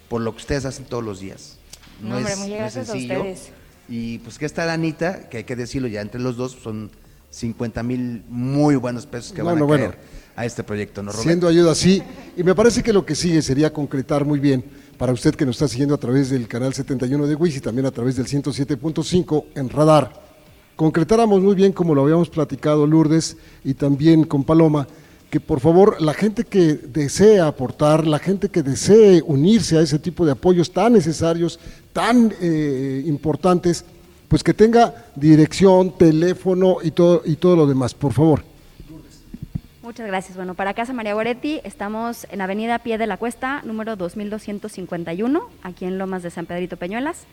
por 0.09 0.21
lo 0.21 0.33
que 0.33 0.39
ustedes 0.39 0.65
hacen 0.65 0.87
todos 0.87 1.05
los 1.05 1.21
días. 1.21 1.59
No, 2.01 2.19
es, 2.19 2.39
muy 2.39 2.51
gracias 2.51 2.89
a 2.89 2.95
ustedes. 2.95 3.51
Y 3.89 4.19
pues 4.19 4.39
que 4.39 4.47
está 4.47 4.71
Anita, 4.73 5.29
que 5.29 5.39
hay 5.39 5.45
que 5.45 5.57
decirlo 5.57 5.89
ya 5.89 6.01
entre 6.01 6.21
los 6.21 6.37
dos, 6.37 6.57
son 6.63 6.91
50 7.31 7.83
mil 7.83 8.25
muy 8.29 8.77
buenos 8.77 9.07
pesos 9.07 9.33
que 9.33 9.43
van 9.43 9.59
a 9.59 9.63
bueno, 9.63 9.93
a 10.35 10.45
este 10.45 10.65
proyecto. 10.65 11.03
¿no, 11.03 11.13
Siendo 11.13 11.49
ayuda, 11.49 11.75
sí. 11.75 12.03
Y 12.37 12.43
me 12.43 12.55
parece 12.55 12.83
que 12.83 12.93
lo 12.93 13.05
que 13.07 13.15
sigue 13.15 13.43
sería 13.43 13.73
concretar 13.73 14.25
muy 14.25 14.41
bien 14.41 14.65
para 14.99 15.13
usted 15.13 15.35
que 15.35 15.45
nos 15.45 15.57
está 15.57 15.69
siguiendo 15.69 15.95
a 15.95 15.99
través 15.99 16.31
del 16.31 16.49
canal 16.49 16.75
71 16.75 17.27
de 17.27 17.35
WIS 17.35 17.57
y 17.57 17.61
también 17.61 17.87
a 17.87 17.91
través 17.91 18.17
del 18.17 18.27
107.5 18.27 19.45
en 19.55 19.69
Radar 19.69 20.25
concretáramos 20.76 21.40
muy 21.40 21.54
bien, 21.54 21.73
como 21.73 21.95
lo 21.95 22.02
habíamos 22.02 22.28
platicado 22.28 22.87
Lourdes 22.87 23.37
y 23.64 23.75
también 23.75 24.25
con 24.25 24.45
Paloma, 24.45 24.87
que 25.30 25.40
por 25.40 25.61
favor 25.61 26.00
la 26.00 26.14
gente 26.14 26.45
que 26.45 26.75
desee 26.75 27.40
aportar, 27.40 28.06
la 28.06 28.18
gente 28.18 28.49
que 28.49 28.62
desee 28.62 29.23
unirse 29.26 29.78
a 29.78 29.80
ese 29.80 29.99
tipo 29.99 30.25
de 30.25 30.33
apoyos 30.33 30.71
tan 30.73 30.92
necesarios, 30.92 31.59
tan 31.92 32.33
eh, 32.40 33.02
importantes, 33.06 33.85
pues 34.28 34.45
que 34.45 34.54
tenga 34.54 35.06
dirección, 35.16 35.97
teléfono 35.97 36.76
y 36.83 36.90
todo, 36.90 37.23
y 37.25 37.37
todo 37.37 37.56
lo 37.56 37.66
demás, 37.66 37.95
por 37.95 38.12
favor. 38.12 38.45
Muchas 39.83 40.06
gracias. 40.09 40.37
Bueno, 40.37 40.54
para 40.54 40.75
Casa 40.75 40.92
María 40.92 41.14
Goretti 41.14 41.61
estamos 41.64 42.26
en 42.30 42.40
Avenida 42.40 42.80
Pie 42.80 42.99
de 42.99 43.06
la 43.06 43.16
Cuesta, 43.16 43.62
número 43.64 43.97
2251, 43.97 45.49
aquí 45.62 45.85
en 45.85 45.97
Lomas 45.97 46.23
de 46.23 46.30
San 46.30 46.45
Pedrito 46.45 46.76
Peñuelas. 46.76 47.25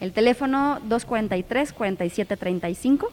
El 0.00 0.12
teléfono 0.12 0.80
243-4735. 0.88 3.06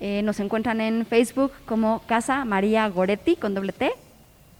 Eh, 0.00 0.22
nos 0.22 0.40
encuentran 0.40 0.80
en 0.80 1.06
Facebook 1.06 1.52
como 1.66 2.02
Casa 2.06 2.44
María 2.44 2.88
Goretti 2.88 3.36
con 3.36 3.54
doble 3.54 3.72
T 3.72 3.92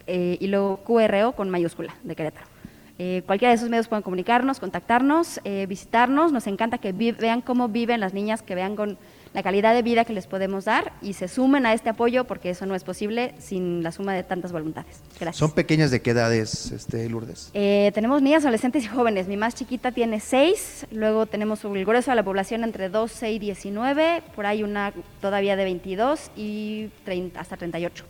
eh, 0.06 0.38
y 0.40 0.46
luego 0.46 0.76
QRO 0.84 1.32
con 1.32 1.50
mayúscula 1.50 1.96
de 2.04 2.14
Querétaro. 2.14 2.53
Eh, 2.98 3.22
cualquiera 3.26 3.50
de 3.50 3.56
esos 3.56 3.68
medios 3.68 3.88
pueden 3.88 4.02
comunicarnos, 4.02 4.60
contactarnos, 4.60 5.40
eh, 5.44 5.66
visitarnos. 5.68 6.32
Nos 6.32 6.46
encanta 6.46 6.78
que 6.78 6.92
vean 6.92 7.40
cómo 7.40 7.68
viven 7.68 8.00
las 8.00 8.14
niñas, 8.14 8.42
que 8.42 8.54
vean 8.54 8.76
con 8.76 8.98
la 9.34 9.42
calidad 9.42 9.74
de 9.74 9.82
vida 9.82 10.04
que 10.04 10.12
les 10.12 10.28
podemos 10.28 10.64
dar 10.64 10.92
y 11.02 11.14
se 11.14 11.26
sumen 11.26 11.66
a 11.66 11.72
este 11.72 11.90
apoyo 11.90 12.22
porque 12.24 12.50
eso 12.50 12.66
no 12.66 12.76
es 12.76 12.84
posible 12.84 13.34
sin 13.40 13.82
la 13.82 13.90
suma 13.90 14.14
de 14.14 14.22
tantas 14.22 14.52
voluntades. 14.52 15.00
Gracias. 15.18 15.36
¿Son 15.36 15.50
pequeñas 15.50 15.90
de 15.90 16.00
qué 16.00 16.10
edades, 16.10 16.70
este, 16.70 17.08
Lourdes? 17.08 17.50
Eh, 17.52 17.90
tenemos 17.94 18.22
niñas, 18.22 18.44
adolescentes 18.44 18.84
y 18.84 18.86
jóvenes. 18.86 19.26
Mi 19.26 19.36
más 19.36 19.56
chiquita 19.56 19.90
tiene 19.90 20.20
6, 20.20 20.86
luego 20.92 21.26
tenemos 21.26 21.64
el 21.64 21.84
grueso 21.84 22.12
de 22.12 22.14
la 22.14 22.22
población 22.22 22.62
entre 22.62 22.88
12 22.88 23.32
y 23.32 23.40
19, 23.40 24.22
por 24.36 24.46
ahí 24.46 24.62
una 24.62 24.92
todavía 25.20 25.56
de 25.56 25.64
22 25.64 26.30
y 26.36 26.90
30, 27.04 27.40
hasta 27.40 27.56
38. 27.56 28.04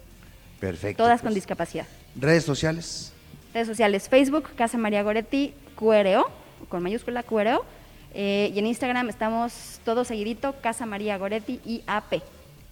Perfecto. 0.60 1.02
Todas 1.02 1.22
con 1.22 1.28
pues. 1.28 1.36
discapacidad. 1.36 1.86
Redes 2.16 2.44
sociales. 2.44 3.13
Redes 3.54 3.68
sociales, 3.68 4.08
Facebook, 4.08 4.50
Casa 4.56 4.76
María 4.76 5.04
Goretti, 5.04 5.54
QRO, 5.76 6.28
con 6.68 6.82
mayúscula 6.82 7.22
QRO. 7.22 7.64
eh, 8.12 8.50
y 8.54 8.58
en 8.58 8.66
Instagram 8.66 9.08
estamos 9.08 9.80
todo 9.84 10.04
seguidito, 10.04 10.54
Casa 10.60 10.86
María 10.86 11.16
Goretti 11.18 11.60
y 11.64 11.82
AP. 11.86 12.20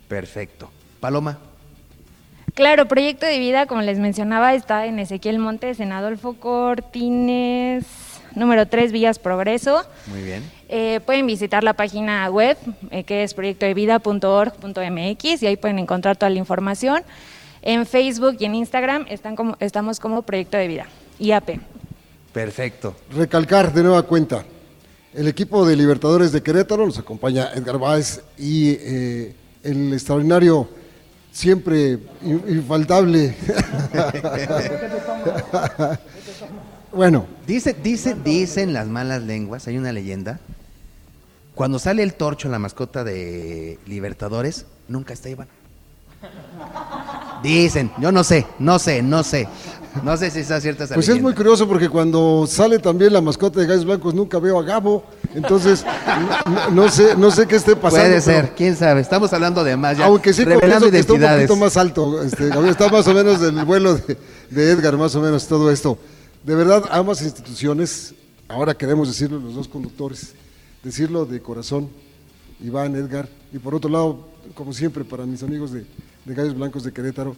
Perfecto. 0.09 0.71
Paloma. 1.01 1.39
Claro, 2.55 2.87
Proyecto 2.87 3.25
de 3.27 3.39
Vida, 3.39 3.67
como 3.67 3.81
les 3.83 3.99
mencionaba, 3.99 4.55
está 4.55 4.87
en 4.87 4.99
Ezequiel 4.99 5.39
Montes, 5.39 5.81
en 5.81 5.91
Adolfo 5.91 6.35
Cortines, 6.35 7.87
número 8.35 8.69
3, 8.69 8.93
Villas 8.93 9.19
Progreso. 9.19 9.85
Muy 10.09 10.23
bien. 10.23 10.43
Eh, 10.69 11.01
pueden 11.07 11.27
visitar 11.27 11.65
la 11.65 11.73
página 11.73 12.29
web, 12.29 12.59
eh, 12.91 13.05
que 13.05 13.23
es 13.23 13.33
proyectodevida.org.mx, 13.35 15.43
y 15.43 15.47
ahí 15.47 15.57
pueden 15.57 15.79
encontrar 15.79 16.17
toda 16.17 16.29
la 16.31 16.39
información. 16.39 17.03
En 17.62 17.87
Facebook 17.87 18.37
y 18.40 18.45
en 18.45 18.54
Instagram 18.57 19.07
están 19.09 19.37
como, 19.37 19.57
estamos 19.61 20.00
como 20.00 20.23
Proyecto 20.23 20.57
de 20.57 20.66
Vida, 20.69 20.87
IAP. 21.21 21.61
Perfecto. 22.33 22.97
Recalcar 23.14 23.73
de 23.73 23.83
nueva 23.85 24.02
cuenta, 24.02 24.45
el 25.14 25.28
equipo 25.28 25.64
de 25.66 25.76
Libertadores 25.76 26.33
de 26.33 26.42
Querétaro 26.42 26.85
nos 26.87 26.99
acompaña 26.99 27.50
Edgar 27.54 27.78
Báez 27.78 28.23
y 28.38 28.71
eh, 28.81 29.35
el 29.62 29.92
extraordinario, 29.92 30.69
siempre 31.31 31.99
in- 32.23 32.42
infaltable. 32.49 33.37
bueno, 36.92 37.26
Dice, 37.47 37.75
dice, 37.83 38.14
dicen 38.14 38.73
las 38.73 38.87
malas 38.88 39.23
lenguas, 39.23 39.66
hay 39.69 39.76
una 39.78 39.92
leyenda. 39.92 40.40
Cuando 41.54 41.78
sale 41.78 42.02
el 42.02 42.14
torcho, 42.14 42.49
la 42.49 42.59
mascota 42.59 43.04
de 43.04 43.78
Libertadores, 43.87 44.64
nunca 44.88 45.12
está 45.12 45.28
Iván. 45.28 45.49
Dicen, 47.43 47.91
yo 48.01 48.13
no 48.13 48.23
sé, 48.25 48.47
no 48.59 48.79
sé, 48.79 49.03
no 49.03 49.23
sé. 49.23 49.49
No 50.03 50.17
sé 50.17 50.31
si 50.31 50.39
está 50.41 50.59
cierta 50.59 50.85
esa 50.85 50.95
pues 50.95 51.07
es 51.11 51.21
muy 51.21 51.35
curioso 51.35 51.69
porque 51.69 51.91
cuando 51.91 52.47
sale 52.49 52.79
también 52.79 53.13
la 53.13 53.21
mascota 53.21 53.61
de 53.61 53.67
Gallos 53.67 53.85
Blancos 53.85 54.15
nunca 54.15 54.39
veo 54.39 54.59
a 54.59 54.63
Gabo, 54.63 55.05
entonces 55.35 55.85
no, 56.47 56.71
no 56.71 56.89
sé, 56.91 57.15
no 57.15 57.31
sé 57.31 57.47
qué 57.47 57.57
esté 57.57 57.77
pasando. 57.77 58.07
Puede 58.07 58.23
pero- 58.23 58.47
ser, 58.47 58.55
quién 58.55 58.75
sabe. 58.75 59.03
Estamos 59.03 59.31
hablando 59.35 59.63
de 59.63 59.77
más 59.77 59.99
ya. 59.99 60.07
Aunque 60.07 60.33
sí 60.33 60.45
confieso 60.47 60.91
que 60.91 60.99
está 60.99 61.13
un 61.13 61.21
poquito 61.21 61.57
más 61.57 61.77
alto, 61.77 62.23
este, 62.23 62.49
está 62.71 62.88
más 62.88 63.07
o 63.07 63.12
menos 63.12 63.40
del 63.40 63.64
vuelo 63.66 63.95
de, 63.97 64.16
de 64.49 64.71
Edgar, 64.71 64.97
más 64.97 65.14
o 65.14 65.21
menos 65.21 65.47
todo 65.47 65.71
esto. 65.71 65.99
De 66.43 66.55
verdad, 66.55 66.85
ambas 66.90 67.21
instituciones, 67.21 68.14
ahora 68.49 68.75
queremos 68.75 69.09
decirlo 69.09 69.38
los 69.40 69.55
dos 69.55 69.69
conductores, 69.69 70.33
decirlo 70.83 71.27
de 71.27 71.43
corazón, 71.43 71.90
Iván, 72.64 72.97
Edgar, 72.97 73.29
y 73.53 73.59
por 73.59 73.75
otro 73.75 73.90
lado, 73.90 74.27
como 74.55 74.73
siempre, 74.73 75.05
para 75.05 75.27
mis 75.27 75.43
amigos 75.43 75.71
de, 75.71 75.85
de 76.25 76.35
Gallos 76.35 76.55
Blancos 76.57 76.85
de 76.85 76.93
Querétaro, 76.93 77.37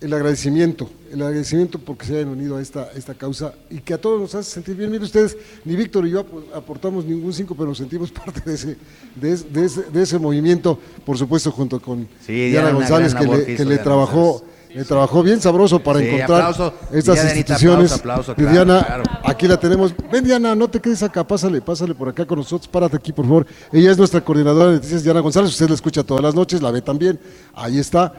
el 0.00 0.12
agradecimiento, 0.12 0.90
el 1.12 1.22
agradecimiento 1.22 1.78
porque 1.78 2.04
se 2.04 2.16
hayan 2.16 2.28
unido 2.28 2.58
a 2.58 2.60
esta, 2.62 2.90
esta 2.94 3.14
causa 3.14 3.54
y 3.70 3.78
que 3.78 3.94
a 3.94 3.98
todos 3.98 4.20
nos 4.20 4.34
hace 4.34 4.50
sentir 4.50 4.74
bien. 4.76 4.90
Miren 4.90 5.04
ustedes, 5.04 5.36
ni 5.64 5.76
Víctor 5.76 6.06
y 6.06 6.10
yo 6.10 6.20
apo- 6.26 6.44
aportamos 6.54 7.06
ningún 7.06 7.32
cinco, 7.32 7.54
pero 7.54 7.68
nos 7.68 7.78
sentimos 7.78 8.10
parte 8.12 8.42
de 8.44 8.54
ese, 8.54 8.76
de 9.14 9.32
ese, 9.32 9.48
de 9.48 9.64
ese, 9.64 9.82
de 9.90 10.02
ese 10.02 10.18
movimiento, 10.18 10.78
por 11.06 11.16
supuesto, 11.16 11.50
junto 11.50 11.80
con 11.80 12.06
Sí, 12.26 12.32
Diana 12.50 12.68
Diana, 12.68 12.72
González, 12.72 13.14
que 13.14 13.24
le, 13.24 13.38
que 13.38 13.44
que 13.46 13.52
hizo 13.54 13.62
le 13.64 13.68
Diana 13.70 13.82
trabajó. 13.84 14.44
Le 14.74 14.84
trabajó 14.84 15.22
bien 15.22 15.40
sabroso 15.40 15.78
para 15.78 16.00
Sí, 16.00 16.06
encontrar 16.06 16.40
aplauso. 16.50 16.74
estas 16.92 17.16
Y 17.16 17.20
Dianita, 17.20 17.36
instituciones. 17.38 17.92
aplauso, 17.92 18.32
aplauso, 18.32 18.34
claro, 18.34 18.50
Diana, 18.52 18.84
claro. 18.84 19.02
Aquí 19.44 19.48
la 19.48 19.60
tenemos. 19.60 19.94
Ven, 20.10 20.24
Diana, 20.24 20.54
no 20.54 20.68
te 20.68 20.80
quedes 20.80 21.02
acá, 21.02 21.22
pásale, 21.22 21.60
pásale 21.60 21.94
por 21.94 22.08
acá 22.08 22.24
con 22.24 22.38
nosotros, 22.38 22.66
párate 22.66 22.96
aquí, 22.96 23.12
por 23.12 23.26
favor. 23.26 23.46
Ella 23.72 23.90
es 23.90 23.98
nuestra 23.98 24.22
coordinadora 24.22 24.68
de 24.68 24.76
noticias, 24.76 25.04
Diana 25.04 25.20
González. 25.20 25.50
Usted 25.50 25.68
la 25.68 25.74
escucha 25.74 26.02
todas 26.02 26.22
las 26.22 26.34
noches, 26.34 26.62
la 26.62 26.70
ve 26.70 26.80
también. 26.80 27.20
Ahí 27.52 27.78
está, 27.78 28.14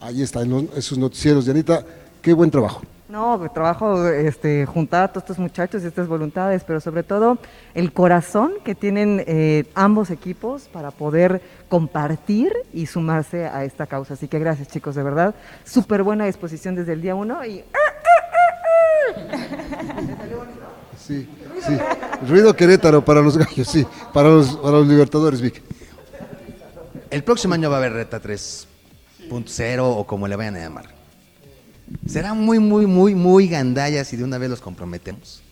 ahí 0.00 0.20
está, 0.20 0.42
en, 0.42 0.68
sus 0.82 0.98
noticieros. 0.98 1.46
Dianita, 1.46 1.82
qué 2.20 2.34
buen 2.34 2.50
trabajo. 2.50 2.82
No, 3.08 3.38
pues, 3.38 3.54
trabajo 3.54 4.06
este, 4.06 4.66
juntar 4.66 5.04
a 5.04 5.08
todos 5.08 5.22
estos 5.22 5.38
muchachos 5.38 5.82
y 5.82 5.86
estas 5.86 6.08
voluntades, 6.08 6.62
pero 6.64 6.78
sobre 6.80 7.02
todo 7.02 7.38
el 7.72 7.94
corazón 7.94 8.52
que 8.62 8.74
tienen 8.74 9.24
eh, 9.26 9.64
ambos 9.74 10.10
equipos 10.10 10.68
para 10.70 10.90
poder 10.90 11.40
compartir 11.70 12.52
y 12.74 12.84
sumarse 12.84 13.46
a 13.46 13.64
esta 13.64 13.86
causa. 13.86 14.12
Así 14.12 14.28
que 14.28 14.38
gracias 14.38 14.68
chicos, 14.68 14.94
de 14.94 15.02
verdad. 15.02 15.34
Súper 15.64 16.02
buena 16.02 16.26
disposición 16.26 16.74
desde 16.74 16.92
el 16.92 17.00
día 17.00 17.14
uno 17.14 17.42
y 17.46 17.64
Sí, 21.04 21.28
sí. 21.66 21.76
Ruido 22.28 22.54
Querétaro 22.54 23.04
para 23.04 23.20
los 23.20 23.36
gallos, 23.36 23.68
sí. 23.68 23.86
Para 24.12 24.28
los, 24.28 24.56
para 24.56 24.78
los 24.78 24.88
libertadores, 24.88 25.40
Vic. 25.40 25.62
El 27.10 27.22
próximo 27.24 27.54
año 27.54 27.70
va 27.70 27.76
a 27.76 27.78
haber 27.78 27.92
Reta 27.92 28.20
3.0 28.20 29.78
o 29.80 30.06
como 30.06 30.26
le 30.28 30.36
vayan 30.36 30.56
a 30.56 30.60
llamar. 30.60 30.86
Será 32.08 32.34
muy, 32.34 32.58
muy, 32.58 32.86
muy, 32.86 33.14
muy 33.14 33.48
gandalla 33.48 34.04
si 34.04 34.16
de 34.16 34.24
una 34.24 34.38
vez 34.38 34.50
los 34.50 34.60
comprometemos. 34.60 35.42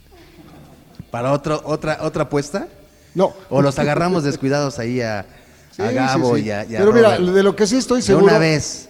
¿Para 1.11 1.33
otro, 1.33 1.63
otra, 1.65 1.99
otra 2.01 2.25
apuesta? 2.25 2.67
No. 3.15 3.33
¿O 3.49 3.63
los 3.63 3.79
agarramos 3.79 4.25
descuidados 4.25 4.79
ahí 4.79 5.01
a, 5.01 5.27
Sí, 5.71 5.83
Gabo 5.83 6.37
sí. 6.37 6.43
y 6.45 6.51
a, 6.53 6.65
y 6.65 6.77
a 6.77 6.79
Pero 6.79 6.93
mira, 6.93 7.19
de 7.19 7.43
lo 7.43 7.57
que 7.57 7.67
sí 7.67 7.77
estoy 7.77 7.99
De 7.99 8.03
seguro. 8.07 8.27
una 8.27 8.39
vez. 8.39 8.89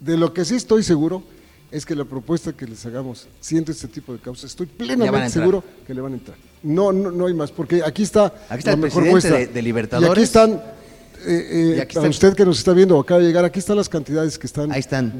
De 0.00 0.16
lo 0.18 0.34
que 0.34 0.44
sí 0.44 0.54
estoy 0.54 0.82
seguro 0.82 1.22
es 1.76 1.84
que 1.84 1.94
la 1.94 2.04
propuesta 2.04 2.52
que 2.54 2.66
les 2.66 2.84
hagamos, 2.86 3.26
siendo 3.40 3.70
este 3.72 3.86
tipo 3.88 4.12
de 4.12 4.18
causas, 4.18 4.50
estoy 4.50 4.66
a 4.66 4.78
plenamente 4.78 5.30
seguro 5.30 5.62
que 5.86 5.92
le 5.94 6.00
van 6.00 6.12
a 6.12 6.16
entrar. 6.16 6.36
No, 6.62 6.90
no, 6.92 7.10
no 7.10 7.26
hay 7.26 7.34
más, 7.34 7.50
porque 7.52 7.82
aquí 7.84 8.02
está, 8.02 8.26
Aquí 8.48 8.58
está 8.60 8.70
la 8.70 8.74
el 8.76 8.80
mejor 8.82 9.02
presidente 9.02 9.10
muestra. 9.10 9.38
de- 9.38 9.46
de 9.48 9.62
Libertadores. 9.62 10.08
Y 10.08 10.12
aquí 10.12 10.22
están, 10.22 10.50
eh, 10.52 10.58
eh, 11.26 11.74
Y 11.76 11.80
aquí 11.80 11.94
para 11.94 12.08
está- 12.08 12.26
usted 12.28 12.34
que 12.36 12.44
nos 12.46 12.58
está 12.58 12.72
viendo 12.72 12.98
acaba 12.98 13.20
de 13.20 13.26
llegar, 13.26 13.44
aquí 13.44 13.58
están 13.58 13.76
las 13.76 13.88
cantidades 13.88 14.38
que 14.38 14.46
están. 14.46 14.70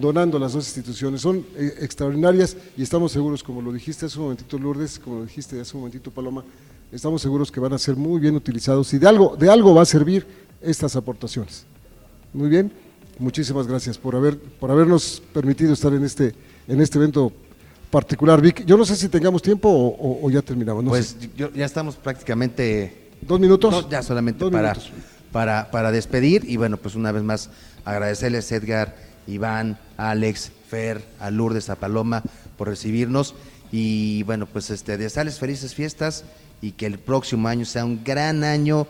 donando 0.01 0.39
las 0.39 0.55
dos 0.55 0.65
instituciones. 0.67 1.21
Son 1.21 1.45
eh, 1.57 1.75
extraordinarias 1.81 2.57
y 2.77 2.83
estamos 2.83 3.13
seguros, 3.13 3.43
como 3.43 3.61
lo 3.61 3.71
dijiste 3.73 4.07
hace 4.07 4.17
un 4.19 4.25
momentito 4.25 4.59
Lourdes, 4.59 4.99
como 4.99 5.17
lo 5.19 5.25
dijiste 5.27 5.61
hace 5.61 5.77
un 5.77 5.81
momentito 5.83 6.11
Paloma, 6.11 6.43
estamos 6.91 7.21
seguros 7.21 7.53
que 7.53 7.61
van 7.61 7.75
a 7.75 7.79
ser 7.79 7.97
muy 7.97 8.19
bien 8.21 8.35
utilizados 8.35 8.93
y 8.95 8.99
de 8.99 9.07
algo, 9.07 9.37
de 9.37 9.51
algo 9.51 9.75
va 9.75 9.83
a 9.83 9.87
servir 9.87 10.27
estas 10.63 10.97
aportaciones. 10.97 11.65
Muy 12.33 12.49
bien, 12.49 12.73
muchísimas 13.19 13.67
gracias 13.67 13.99
por 13.99 14.15
haber 14.17 14.39
por 14.39 14.71
habernos 14.71 15.23
permitido 15.33 15.73
estar 15.73 15.93
en 15.95 16.05
este 16.05 16.35
en 16.69 16.81
este 16.81 16.99
evento 16.99 17.33
particular, 17.91 18.41
Vic. 18.41 18.65
Yo 18.65 18.77
no 18.77 18.85
sé 18.85 18.97
si 18.97 19.09
tengamos 19.09 19.43
tiempo 19.43 19.69
o, 19.69 19.87
o- 19.89 20.27
o 20.27 20.31
ya 20.31 20.43
terminamos. 20.43 20.83
No 20.85 20.91
pues 20.91 21.17
sé. 21.21 21.31
yo- 21.37 21.53
ya 21.53 21.65
estamos 21.65 21.97
prácticamente 21.97 23.09
dos 23.23 23.39
minutos. 23.41 23.71
No, 23.73 23.89
ya 23.91 24.03
solamente 24.03 24.41
Dos 24.45 24.53
para, 24.53 24.73
minutos. 24.73 24.93
para, 25.33 25.71
para 25.71 25.93
despedir 25.93 26.45
y 26.49 26.57
bueno, 26.57 26.77
pues 26.77 26.95
una 26.95 27.13
vez 27.13 27.23
más 27.23 27.51
agradecerles 27.85 28.51
Edgar, 28.53 28.97
Iván, 29.27 29.79
Alex, 29.97 30.51
Fer, 30.69 31.05
a 31.21 31.31
Lourdes, 31.31 31.71
a 31.71 31.77
Paloma 31.77 32.23
por 32.59 32.69
recibirnos 32.69 33.35
y 33.73 34.23
bueno, 34.25 34.47
pues 34.47 34.71
este, 34.71 34.97
desearles 34.97 35.39
felices 35.39 35.75
fiestas 35.75 36.25
y 36.61 36.73
que 36.73 36.87
el 36.87 36.99
próximo 36.99 37.49
año 37.49 37.65
sea 37.65 37.85
un 37.85 38.03
gran 38.05 38.43
año 38.45 38.87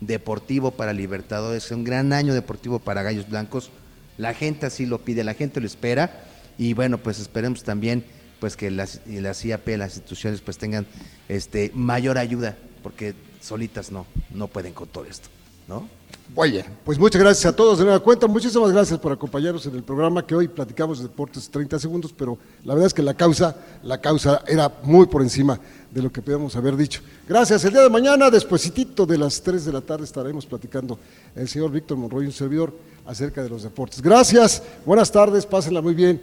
deportivo 0.00 0.70
para 0.72 0.92
Libertadores, 0.92 1.64
sea 1.64 1.76
un 1.76 1.84
gran 1.84 2.12
año 2.12 2.34
deportivo 2.34 2.78
para 2.78 3.02
Gallos 3.02 3.28
Blancos. 3.28 3.70
La 4.18 4.34
gente 4.34 4.66
así 4.66 4.86
lo 4.86 4.98
pide, 4.98 5.24
la 5.24 5.34
gente 5.34 5.60
lo 5.60 5.66
espera 5.66 6.24
y 6.58 6.74
bueno, 6.74 6.98
pues 6.98 7.18
esperemos 7.18 7.62
también 7.62 8.04
pues 8.38 8.56
que 8.56 8.70
las, 8.70 9.00
y 9.06 9.20
las 9.20 9.44
IAP, 9.44 9.68
las 9.76 9.96
instituciones 9.96 10.40
pues 10.40 10.58
tengan 10.58 10.86
este 11.28 11.70
mayor 11.74 12.18
ayuda 12.18 12.56
porque 12.82 13.14
solitas 13.40 13.92
no, 13.92 14.06
no 14.30 14.48
pueden 14.48 14.72
con 14.72 14.88
todo 14.88 15.04
esto. 15.04 15.28
¿No? 15.70 15.88
Oye, 16.34 16.64
pues 16.84 16.98
muchas 16.98 17.20
gracias 17.20 17.46
a 17.52 17.56
todos 17.56 17.78
de 17.78 17.84
nueva 17.84 18.00
cuenta. 18.00 18.26
Muchísimas 18.26 18.70
gracias 18.70 18.98
por 19.00 19.10
acompañarnos 19.10 19.66
en 19.66 19.74
el 19.74 19.82
programa 19.82 20.24
que 20.24 20.34
hoy 20.34 20.46
platicamos 20.46 20.98
de 20.98 21.04
deportes 21.04 21.50
30 21.50 21.78
segundos, 21.78 22.14
pero 22.16 22.38
la 22.64 22.74
verdad 22.74 22.86
es 22.86 22.94
que 22.94 23.02
la 23.02 23.14
causa, 23.14 23.56
la 23.82 24.00
causa 24.00 24.42
era 24.46 24.72
muy 24.82 25.06
por 25.06 25.22
encima 25.22 25.58
de 25.90 26.02
lo 26.02 26.12
que 26.12 26.22
podíamos 26.22 26.54
haber 26.54 26.76
dicho. 26.76 27.00
Gracias. 27.28 27.64
El 27.64 27.72
día 27.72 27.82
de 27.82 27.90
mañana, 27.90 28.30
despuesitito 28.30 29.06
de 29.06 29.18
las 29.18 29.42
3 29.42 29.64
de 29.64 29.72
la 29.72 29.80
tarde, 29.80 30.04
estaremos 30.04 30.46
platicando 30.46 30.98
el 31.34 31.48
señor 31.48 31.72
Víctor 31.72 31.96
Monroy, 31.96 32.26
un 32.26 32.32
servidor, 32.32 32.72
acerca 33.06 33.42
de 33.42 33.48
los 33.48 33.64
deportes. 33.64 34.00
Gracias. 34.00 34.62
Buenas 34.86 35.10
tardes. 35.10 35.46
Pásenla 35.46 35.80
muy 35.80 35.94
bien. 35.94 36.22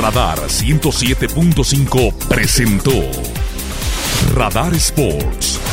Radar 0.00 0.38
107.5 0.38 2.14
presentó 2.28 2.92
Radar 4.34 4.74
Sports. 4.74 5.65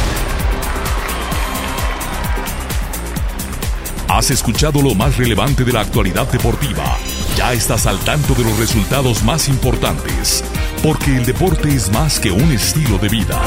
Has 4.15 4.29
escuchado 4.29 4.79
lo 4.79 4.93
más 4.93 5.17
relevante 5.17 5.63
de 5.63 5.73
la 5.73 5.81
actualidad 5.81 6.31
deportiva. 6.31 6.99
Ya 7.35 7.51
estás 7.51 7.87
al 7.87 7.97
tanto 8.01 8.35
de 8.35 8.43
los 8.43 8.59
resultados 8.59 9.23
más 9.23 9.49
importantes, 9.49 10.43
porque 10.83 11.17
el 11.17 11.25
deporte 11.25 11.73
es 11.73 11.91
más 11.91 12.19
que 12.19 12.29
un 12.29 12.51
estilo 12.51 12.99
de 12.99 13.09
vida. 13.09 13.41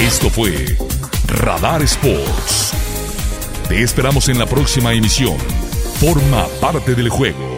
Esto 0.00 0.30
fue 0.30 0.78
Radar 1.26 1.82
Sports. 1.82 2.72
Te 3.68 3.82
esperamos 3.82 4.30
en 4.30 4.38
la 4.38 4.46
próxima 4.46 4.94
emisión. 4.94 5.36
Forma 6.00 6.46
parte 6.58 6.94
del 6.94 7.10
juego. 7.10 7.57